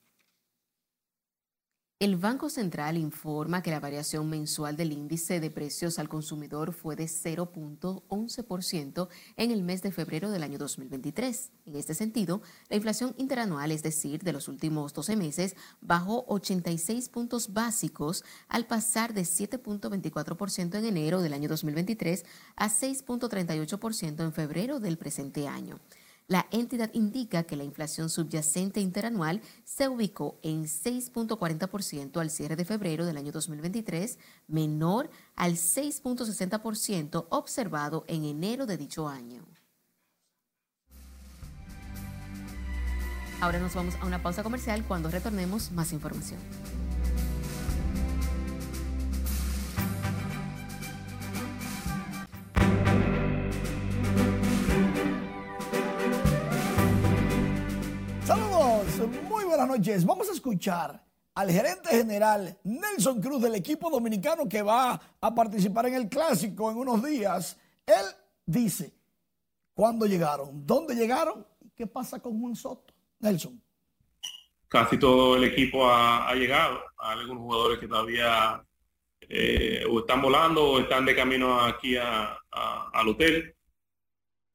[2.02, 6.96] El Banco Central informa que la variación mensual del índice de precios al consumidor fue
[6.96, 11.52] de 0.11% en el mes de febrero del año 2023.
[11.64, 17.08] En este sentido, la inflación interanual, es decir, de los últimos 12 meses, bajó 86
[17.08, 22.24] puntos básicos al pasar de 7.24% en enero del año 2023
[22.56, 25.78] a 6.38% en febrero del presente año.
[26.28, 32.64] La entidad indica que la inflación subyacente interanual se ubicó en 6.40% al cierre de
[32.64, 34.18] febrero del año 2023,
[34.48, 39.44] menor al 6.60% observado en enero de dicho año.
[43.40, 46.38] Ahora nos vamos a una pausa comercial cuando retornemos más información.
[59.76, 60.04] Noches.
[60.04, 61.02] Vamos a escuchar
[61.34, 66.70] al gerente general Nelson Cruz del equipo dominicano que va a participar en el clásico
[66.70, 67.58] en unos días.
[67.86, 68.04] Él
[68.44, 68.92] dice
[69.72, 72.92] cuándo llegaron, dónde llegaron qué pasa con Juan Soto.
[73.20, 73.62] Nelson.
[74.68, 76.80] Casi todo el equipo ha, llegado.
[76.98, 78.62] Algunos jugadores que todavía
[79.20, 83.54] eh, están volando o están de camino aquí al hotel.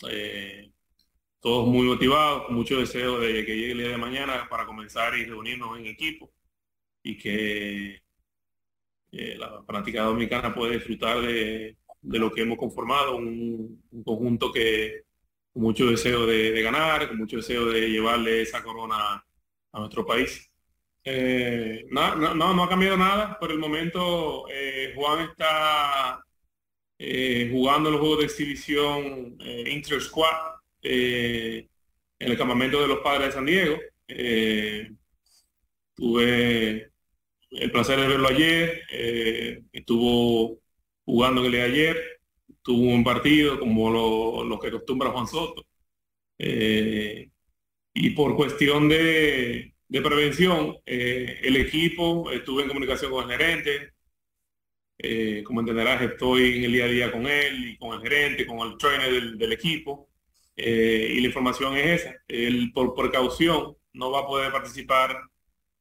[0.08, 0.67] Eh,
[1.40, 5.16] todos muy motivados, con mucho deseo de que llegue el día de mañana para comenzar
[5.18, 6.32] y reunirnos en equipo
[7.04, 8.02] y que
[9.12, 15.04] eh, la fanática dominicana puede disfrutar de, lo que hemos conformado, un, un conjunto que
[15.54, 19.26] con mucho deseo de, ganar, con mucho deseo de llevarle esa corona
[19.72, 20.50] a nuestro país.
[21.04, 23.40] Eh, no, no, ha cambiado nada.
[23.40, 26.24] Por el momento, eh, Juan está
[27.52, 29.38] jugando los juegos de exhibición
[30.90, 31.68] eh,
[32.20, 33.80] en el campamento de los padres de San Diego.
[35.96, 36.92] tuve
[37.52, 38.84] el placer de verlo ayer.
[39.72, 40.60] estuvo
[41.06, 41.98] jugando día de ayer.
[42.62, 43.90] Tuvo un partido como
[44.44, 45.66] lo, que acostumbra Juan Soto.
[47.94, 53.94] y por cuestión de, prevención, eh, el equipo, estuve en comunicación con el gerente,
[55.00, 58.48] eh, como entenderás, estoy en el día a día con él y con el gerente,
[58.48, 60.07] con el trainer del, equipo,
[60.58, 62.16] eh, y la información es esa.
[62.28, 65.22] Él, por precaución, no va a poder participar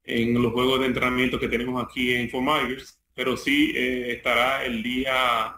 [0.05, 4.83] en los juegos de entrenamiento que tenemos aquí en Fort Myers, pero sí estará el
[4.83, 5.57] día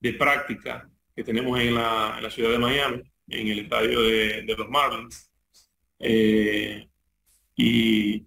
[0.00, 5.30] de práctica que tenemos en la, ciudad de Miami, en el estadio de, los Marlins.
[7.56, 8.24] Y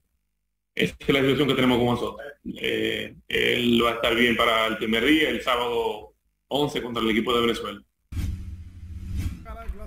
[0.75, 2.27] esta es la situación que tenemos con nosotros.
[2.55, 6.15] Eh, él va a estar bien para el primer día, el sábado
[6.47, 7.81] 11 contra el equipo de Venezuela.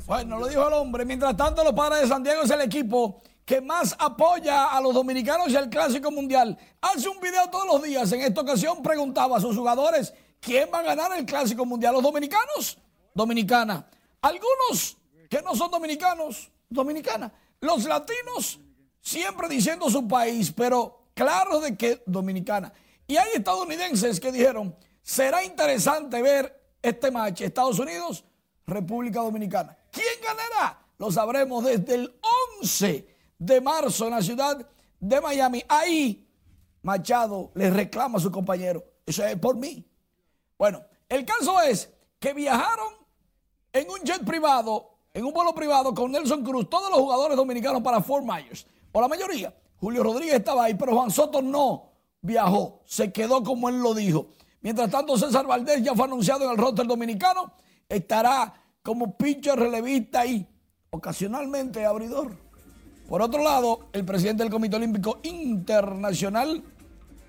[0.07, 1.05] Bueno, lo dijo el hombre.
[1.05, 4.95] Mientras tanto, los padres de San Diego es el equipo que más apoya a los
[4.95, 6.57] dominicanos y al Clásico Mundial.
[6.81, 8.11] Hace un video todos los días.
[8.13, 11.95] En esta ocasión preguntaba a sus jugadores quién va a ganar el Clásico Mundial.
[11.95, 12.79] ¿Los dominicanos?
[13.15, 13.85] Dominicana.
[14.23, 14.97] Algunos
[15.29, 17.33] que no son dominicanos, dominicana.
[17.61, 18.61] Los latinos,
[19.01, 22.73] siempre diciendo su país, pero claro de que dominicana.
[23.09, 28.25] Y hay estadounidenses que dijeron, será interesante ver este match Estados Unidos,
[28.67, 29.77] República Dominicana.
[29.91, 30.79] ¿Quién ganará?
[30.99, 32.15] Lo sabremos desde el
[32.61, 33.09] 11
[33.39, 34.67] de marzo en la ciudad
[34.99, 35.63] de Miami.
[35.69, 36.27] Ahí
[36.83, 38.85] Machado le reclama a su compañero.
[39.05, 39.85] Eso es por mí.
[40.59, 42.95] Bueno, el caso es que viajaron
[43.73, 47.83] en un jet privado, en un vuelo privado con Nelson Cruz, todos los jugadores dominicanos
[47.83, 49.55] para Fort Myers o la mayoría.
[49.79, 51.93] Julio Rodríguez estaba ahí, pero Juan Soto no
[52.23, 54.29] viajó, se quedó como él lo dijo.
[54.63, 57.53] Mientras tanto, César Valdés ya fue anunciado en el roster dominicano,
[57.89, 60.47] estará como pitcher relevista y
[60.91, 62.33] ocasionalmente abridor.
[63.09, 66.63] Por otro lado, el presidente del Comité Olímpico Internacional,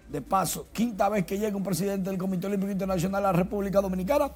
[0.10, 3.82] de paso, quinta vez que llega un presidente del Comité Olímpico Internacional a la República
[3.82, 4.32] Dominicana,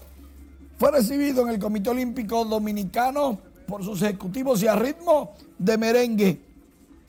[0.77, 6.41] fue recibido en el Comité Olímpico Dominicano por sus ejecutivos y a ritmo de merengue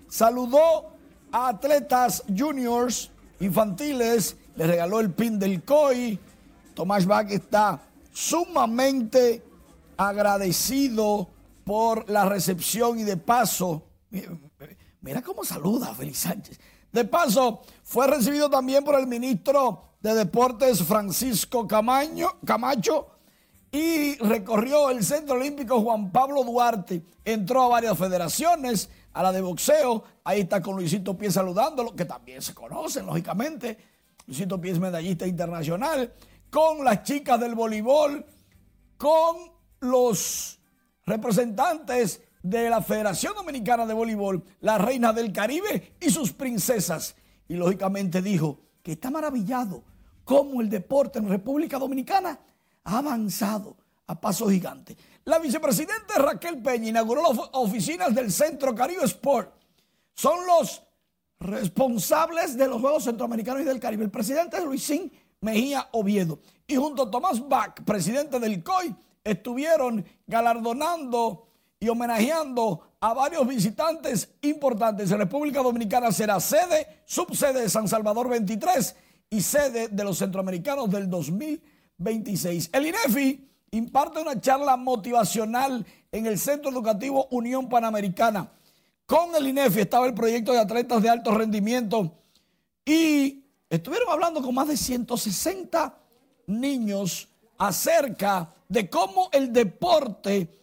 [0.09, 0.93] saludó
[1.33, 3.11] a atletas juniors,
[3.41, 6.19] infantiles, le regaló el pin del COI.
[6.75, 7.81] Tomás Bach está
[8.13, 9.43] sumamente
[9.97, 11.29] agradecido
[11.65, 13.87] por la recepción y de paso,
[15.01, 16.61] mira cómo saluda Félix Sánchez.
[16.93, 23.13] De paso, fue recibido también por el ministro de Deportes Francisco Camacho
[23.71, 27.03] y recorrió el Centro Olímpico Juan Pablo Duarte.
[27.25, 30.05] Entró a varias federaciones, a la de boxeo.
[30.25, 33.79] Ahí está con Luisito Pies saludándolo, que también se conocen, lógicamente.
[34.27, 36.13] Luisito Pies medallista internacional.
[36.53, 38.27] Con las chicas del voleibol,
[38.99, 39.37] con
[39.81, 40.61] los
[41.07, 47.17] representantes de la Federación Dominicana de Voleibol, la Reina del Caribe y sus princesas.
[47.49, 49.83] Y lógicamente dijo que está maravillado
[50.25, 52.39] cómo el deporte en República Dominicana
[52.85, 54.95] ha avanzado a paso gigante.
[55.25, 59.55] La vicepresidenta Raquel Peña inauguró las oficinas del Centro Caribe Sport.
[60.13, 60.83] Son los
[61.41, 64.05] responsables de los Juegos Centroamericanos y del Caribe.
[64.05, 65.11] El presidente es Luisín
[65.43, 66.39] Mejía Oviedo.
[66.67, 71.47] Y junto a Tomás Bach, presidente del COI, estuvieron galardonando
[71.79, 75.11] y homenajeando a varios visitantes importantes.
[75.11, 78.95] La República Dominicana será sede, subsede de San Salvador 23
[79.31, 82.71] y sede de los centroamericanos del 2026.
[82.73, 88.53] El INEFI imparte una charla motivacional en el Centro Educativo Unión Panamericana.
[89.05, 92.13] Con el INEFI estaba el proyecto de atletas de alto rendimiento
[92.85, 93.42] y
[93.77, 95.99] estuvieron hablando con más de 160
[96.49, 100.59] niños acerca de cómo el deporte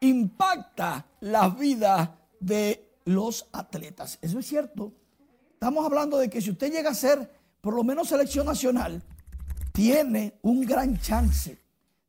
[0.00, 4.18] impacta la vida de los atletas.
[4.22, 4.92] Eso es cierto.
[5.52, 9.02] Estamos hablando de que si usted llega a ser por lo menos selección nacional,
[9.72, 11.58] tiene un gran chance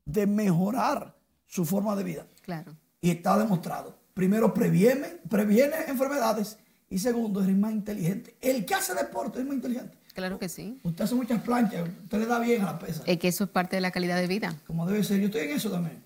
[0.06, 1.16] de mejorar
[1.48, 2.28] su forma de vida.
[2.42, 2.78] Claro.
[3.02, 3.98] Y está demostrado.
[4.14, 6.58] Primero, previene, previene enfermedades
[6.90, 8.38] y segundo, es más inteligente.
[8.40, 10.05] El que hace deporte es más inteligente.
[10.16, 10.80] Claro que sí.
[10.84, 13.04] Usted hace muchas planchas, usted le da bien a la pesa.
[13.06, 14.56] Es que eso es parte de la calidad de vida.
[14.66, 15.20] Como debe ser.
[15.20, 16.02] Yo estoy en eso también.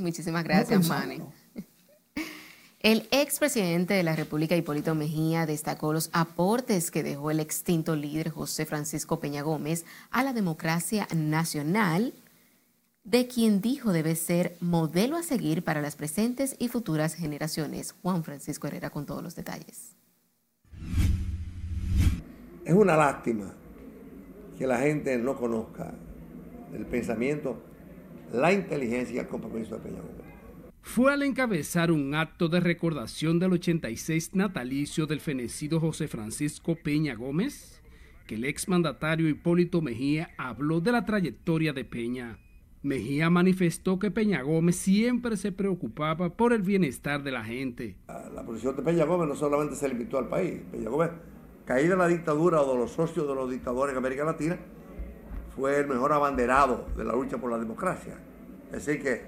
[0.00, 1.18] muchísimas gracias, Manny.
[2.78, 8.28] El expresidente de la República, Hipólito Mejía, destacó los aportes que dejó el extinto líder
[8.28, 12.12] José Francisco Peña Gómez a la democracia nacional,
[13.02, 17.94] de quien dijo debe ser modelo a seguir para las presentes y futuras generaciones.
[18.02, 19.94] Juan Francisco Herrera con todos los detalles.
[22.64, 23.52] Es una lástima
[24.58, 25.94] que la gente no conozca
[26.72, 27.62] el pensamiento,
[28.32, 30.24] la inteligencia y el compromiso de Peña Gómez
[30.84, 37.14] fue al encabezar un acto de recordación del 86 natalicio del fenecido José Francisco Peña
[37.14, 37.82] Gómez
[38.26, 42.38] que el exmandatario Hipólito Mejía habló de la trayectoria de Peña.
[42.82, 47.96] Mejía manifestó que Peña Gómez siempre se preocupaba por el bienestar de la gente.
[48.06, 50.60] La posición de Peña Gómez no solamente se limitó al país.
[50.70, 51.10] Peña Gómez,
[51.64, 54.58] caída la dictadura o de los socios de los dictadores en América Latina,
[55.54, 58.18] fue el mejor abanderado de la lucha por la democracia.
[58.72, 59.22] Es decir, que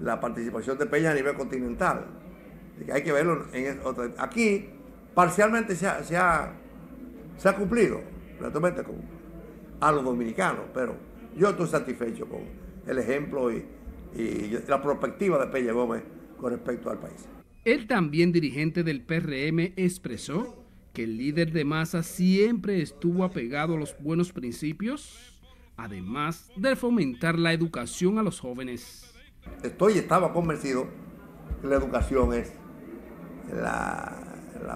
[0.00, 2.06] la participación de Peña a nivel continental.
[2.92, 3.80] hay que verlo en
[4.18, 4.68] Aquí
[5.14, 6.54] parcialmente se ha,
[7.56, 8.00] cumplido,
[8.40, 8.96] naturalmente con,
[9.80, 10.96] a los dominicanos, pero
[11.36, 12.42] yo estoy satisfecho con
[12.86, 13.64] el ejemplo y,
[14.14, 16.02] y la perspectiva de Peña Gómez
[16.38, 17.28] con respecto al país.
[17.64, 20.63] El también dirigente del PRM expresó
[20.94, 25.42] que el líder de masa siempre estuvo apegado a los buenos principios,
[25.76, 29.12] además de fomentar la educación a los jóvenes.
[29.62, 30.86] Estoy estaba convencido
[31.60, 32.52] que la educación es
[33.52, 34.12] la,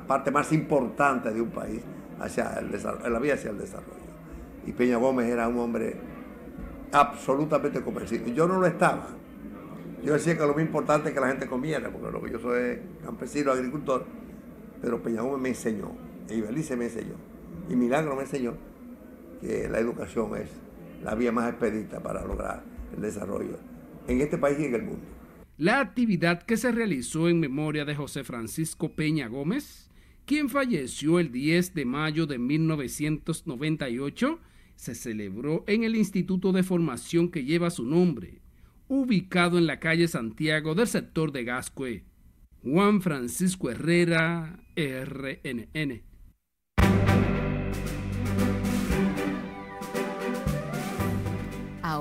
[0.07, 1.81] parte más importante de un país
[2.21, 2.71] hacia el
[3.13, 3.97] la vía hacia el desarrollo.
[4.67, 5.97] Y Peña Gómez era un hombre
[6.93, 8.27] absolutamente convencido.
[8.29, 9.07] Yo no lo estaba.
[10.03, 12.39] Yo decía que lo más importante es que la gente comiera, porque lo que yo
[12.39, 14.05] soy campesino, agricultor,
[14.81, 17.15] pero Peña Gómez me enseñó, y Belice me enseñó,
[17.69, 18.57] y Milagro me enseñó
[19.41, 20.51] que la educación es
[21.03, 22.65] la vía más expedita para lograr
[22.95, 23.59] el desarrollo
[24.07, 25.05] en este país y en el mundo.
[25.57, 29.91] La actividad que se realizó en memoria de José Francisco Peña Gómez,
[30.25, 34.39] quien falleció el 10 de mayo de 1998,
[34.77, 38.41] se celebró en el Instituto de Formación que lleva su nombre,
[38.87, 42.05] ubicado en la calle Santiago del sector de Gascue.
[42.63, 46.08] Juan Francisco Herrera, RNN.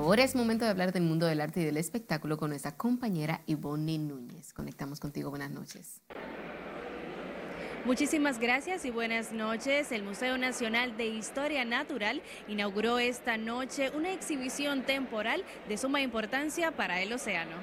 [0.08, 3.41] Ahora es momento de hablar del mundo del arte y del espectáculo con nuestra compañera
[3.45, 4.53] Ivonne Núñez.
[4.53, 5.32] Conectamos contigo.
[5.32, 6.01] Buenas noches.
[7.84, 9.91] Muchísimas gracias y buenas noches.
[9.91, 16.72] El Museo Nacional de Historia Natural inauguró esta noche una exhibición temporal de suma importancia
[16.72, 17.58] para el océano.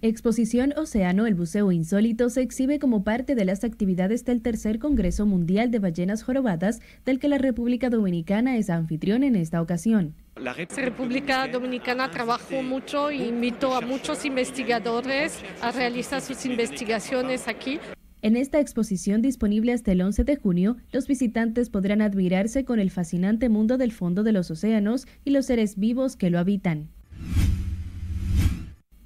[0.00, 5.26] Exposición Océano, el buceo insólito, se exhibe como parte de las actividades del tercer Congreso
[5.26, 10.14] Mundial de Ballenas Jorobadas, del que la República Dominicana es anfitrión en esta ocasión.
[10.36, 17.78] La República Dominicana trabajó mucho e invitó a muchos investigadores a realizar sus investigaciones aquí.
[18.20, 22.90] En esta exposición disponible hasta el 11 de junio, los visitantes podrán admirarse con el
[22.90, 26.88] fascinante mundo del fondo de los océanos y los seres vivos que lo habitan.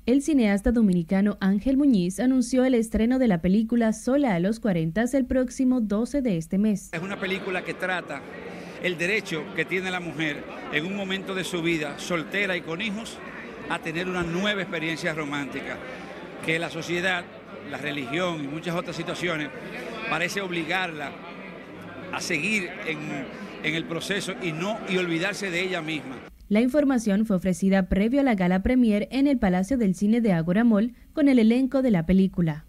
[0.06, 5.04] El cineasta dominicano Ángel Muñiz anunció el estreno de la película Sola a los 40
[5.12, 6.88] el próximo 12 de este mes.
[6.94, 8.22] Es una película que trata
[8.82, 12.80] el derecho que tiene la mujer en un momento de su vida, soltera y con
[12.80, 13.18] hijos,
[13.68, 15.76] a tener una nueva experiencia romántica,
[16.44, 17.24] que la sociedad,
[17.70, 19.50] la religión y muchas otras situaciones
[20.08, 21.12] parece obligarla
[22.12, 26.16] a seguir en, el proceso y no y olvidarse de ella misma.
[26.48, 30.32] La información fue ofrecida previo a la gala premier en el Palacio del Cine de
[30.32, 32.67] Agora Mall con el elenco de la película.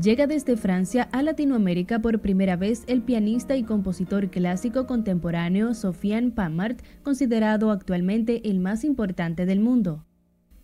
[0.00, 6.30] Llega desde Francia a Latinoamérica por primera vez el pianista y compositor clásico contemporáneo Sofiane
[6.30, 10.04] Pamart, considerado actualmente el más importante del mundo.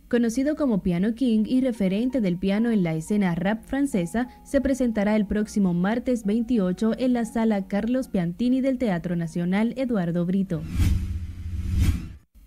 [0.09, 5.17] Conocido como Piano King y referente del piano en la escena rap francesa, se presentará
[5.17, 10.63] el próximo martes 28 en la sala Carlos Piantini del Teatro Nacional Eduardo Brito.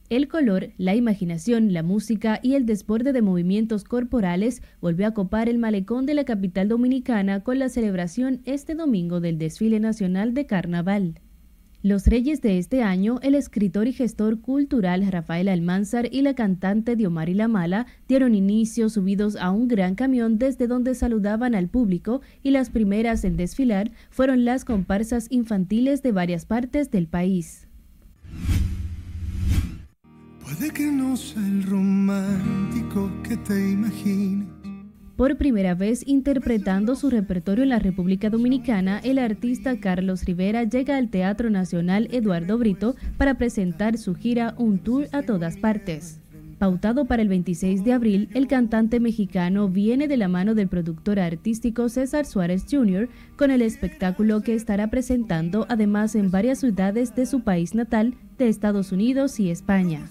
[0.10, 5.50] El color, la imaginación, la música y el desborde de movimientos corporales volvió a copar
[5.50, 10.46] el malecón de la capital dominicana con la celebración este domingo del desfile nacional de
[10.46, 11.20] carnaval.
[11.84, 16.96] Los reyes de este año, el escritor y gestor cultural Rafael Almanzar y la cantante
[16.96, 22.22] Diomari La Mala dieron inicio subidos a un gran camión desde donde saludaban al público
[22.44, 27.68] y las primeras en desfilar fueron las comparsas infantiles de varias partes del país.
[30.48, 33.78] Puede que no sea el romántico que te.
[35.18, 40.96] Por primera vez interpretando su repertorio en la República Dominicana, el artista Carlos Rivera llega
[40.96, 46.22] al Teatro Nacional Eduardo Brito para presentar su gira Un Tour a todas partes.
[46.60, 51.20] Pautado para el 26 de abril, el cantante mexicano viene de la mano del productor
[51.20, 53.10] artístico César Suárez Jr.
[53.36, 58.48] con el espectáculo que estará presentando además en varias ciudades de su país natal, de
[58.48, 60.08] Estados Unidos y España.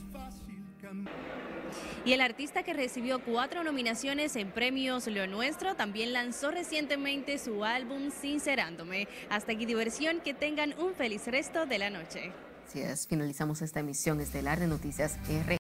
[2.06, 7.64] Y el artista que recibió cuatro nominaciones en premios Lo Nuestro también lanzó recientemente su
[7.64, 9.08] álbum Sincerándome.
[9.28, 12.30] Hasta aquí diversión, que tengan un feliz resto de la noche.
[12.64, 15.54] Así es, finalizamos esta emisión estelar de Noticias R.